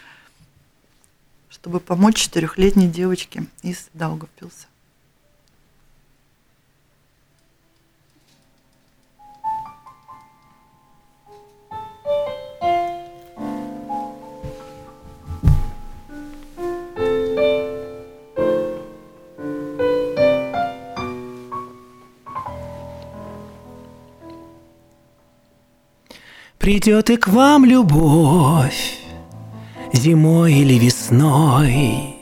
чтобы 1.50 1.80
помочь 1.80 2.16
четырехлетней 2.16 2.88
девочке 2.88 3.44
из 3.62 3.88
Даугавпилса. 3.94 4.66
Придет 26.64 27.10
и 27.10 27.18
к 27.18 27.28
вам 27.28 27.66
любовь 27.66 28.96
зимой 29.92 30.54
или 30.54 30.78
весной. 30.78 32.16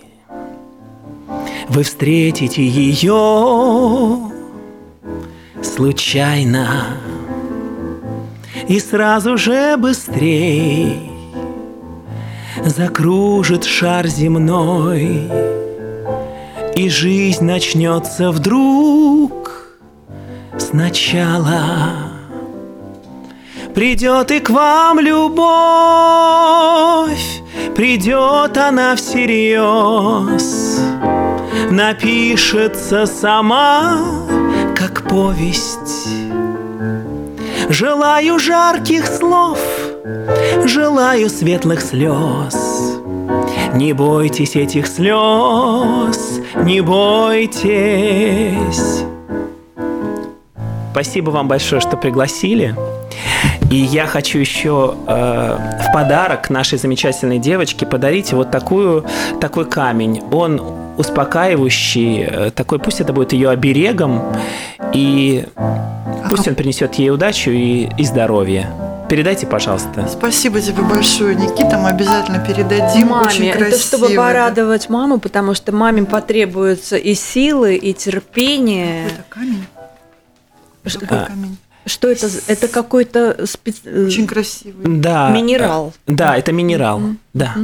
Вы 1.68 1.84
встретите 1.84 2.66
ее 2.66 4.32
случайно 5.62 6.97
и 8.66 8.80
сразу 8.80 9.36
же 9.36 9.76
быстрей 9.76 11.09
закружит 12.64 13.62
шар 13.62 14.09
земной, 14.09 15.30
и 16.74 16.88
жизнь 16.88 17.45
начнется 17.45 18.32
вдруг 18.32 19.68
сначала. 20.59 22.11
Придет 23.74 24.30
и 24.30 24.38
к 24.38 24.50
вам 24.50 25.00
любовь, 25.00 25.40
придет 27.74 28.58
она 28.58 28.94
всерьез, 28.96 30.78
напишется 31.70 33.06
сама, 33.06 33.98
как 34.76 35.08
повесть. 35.08 36.06
Желаю 37.70 38.38
жарких 38.38 39.06
слов, 39.06 39.58
желаю 40.66 41.30
светлых 41.30 41.80
слез. 41.80 43.00
Не 43.74 43.94
бойтесь 43.94 44.54
этих 44.54 44.86
слез, 44.86 46.40
не 46.56 46.82
бойтесь. 46.82 48.26
Спасибо 50.90 51.30
вам 51.30 51.48
большое, 51.48 51.80
что 51.80 51.96
пригласили. 51.96 52.76
И 53.72 53.76
я 53.76 54.06
хочу 54.06 54.38
еще 54.38 54.94
э, 55.06 55.58
в 55.88 55.92
подарок 55.94 56.50
нашей 56.50 56.76
замечательной 56.76 57.38
девочке 57.38 57.86
подарить 57.86 58.30
вот 58.34 58.50
такую, 58.50 59.06
такой 59.40 59.64
камень. 59.64 60.22
Он 60.30 60.60
успокаивающий, 60.98 62.22
э, 62.22 62.50
такой, 62.50 62.78
пусть 62.78 63.00
это 63.00 63.14
будет 63.14 63.32
ее 63.32 63.48
оберегом, 63.48 64.22
и 64.92 65.46
пусть 66.28 66.46
он 66.48 66.54
принесет 66.54 66.96
ей 66.96 67.08
удачу 67.10 67.50
и, 67.50 67.88
и 67.96 68.04
здоровье. 68.04 68.68
Передайте, 69.08 69.46
пожалуйста. 69.46 70.06
Спасибо 70.06 70.60
тебе 70.60 70.82
большое, 70.82 71.34
Никита. 71.34 71.78
Мы 71.78 71.88
обязательно 71.88 72.40
передадим. 72.40 73.06
Маме, 73.06 73.26
Очень 73.26 73.52
красиво. 73.52 73.68
это 73.68 73.78
чтобы 73.78 74.08
порадовать 74.10 74.90
маму, 74.90 75.18
потому 75.18 75.54
что 75.54 75.72
маме 75.72 76.04
потребуются 76.04 76.98
и 76.98 77.14
силы, 77.14 77.76
и 77.76 77.94
терпение. 77.94 79.06
Это 79.06 79.24
камень. 79.30 79.64
Какой 80.84 81.18
А. 81.18 81.24
камень? 81.24 81.56
Что 81.87 82.09
это? 82.09 82.28
за- 82.28 82.41
Это 82.47 82.68
какой-то 82.68 83.37
специ- 83.43 83.80
э, 83.85 84.07
Очень 84.07 84.26
красивый. 84.26 84.85
Да. 85.01 85.30
Минерал. 85.30 85.93
Да, 86.07 86.37
это 86.37 86.53
минерал. 86.53 87.01
Да. 87.35 87.55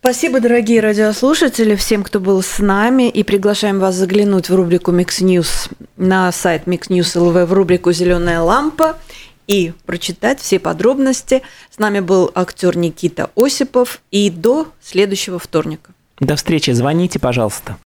Спасибо, 0.00 0.38
дорогие 0.40 0.80
радиослушатели, 0.80 1.74
всем, 1.76 2.02
кто 2.02 2.20
был 2.20 2.42
с 2.42 2.58
нами, 2.58 3.08
и 3.08 3.22
приглашаем 3.22 3.80
вас 3.80 3.94
заглянуть 3.94 4.50
в 4.50 4.54
рубрику 4.54 4.92
Mix 4.92 5.22
News 5.22 5.70
на 5.96 6.30
сайт 6.30 6.64
Mix 6.66 6.88
News 6.88 7.16
LV 7.16 7.46
в 7.46 7.52
рубрику 7.54 7.90
«Зеленая 7.90 8.40
лампа» 8.42 8.98
и 9.46 9.72
прочитать 9.86 10.40
все 10.40 10.58
подробности. 10.58 11.42
С 11.74 11.78
нами 11.78 12.00
был 12.00 12.30
актер 12.34 12.76
Никита 12.76 13.30
Осипов, 13.34 14.00
и 14.10 14.28
до 14.28 14.68
следующего 14.82 15.38
вторника. 15.38 15.92
До 16.20 16.36
встречи. 16.36 16.70
Звоните, 16.72 17.18
пожалуйста. 17.18 17.78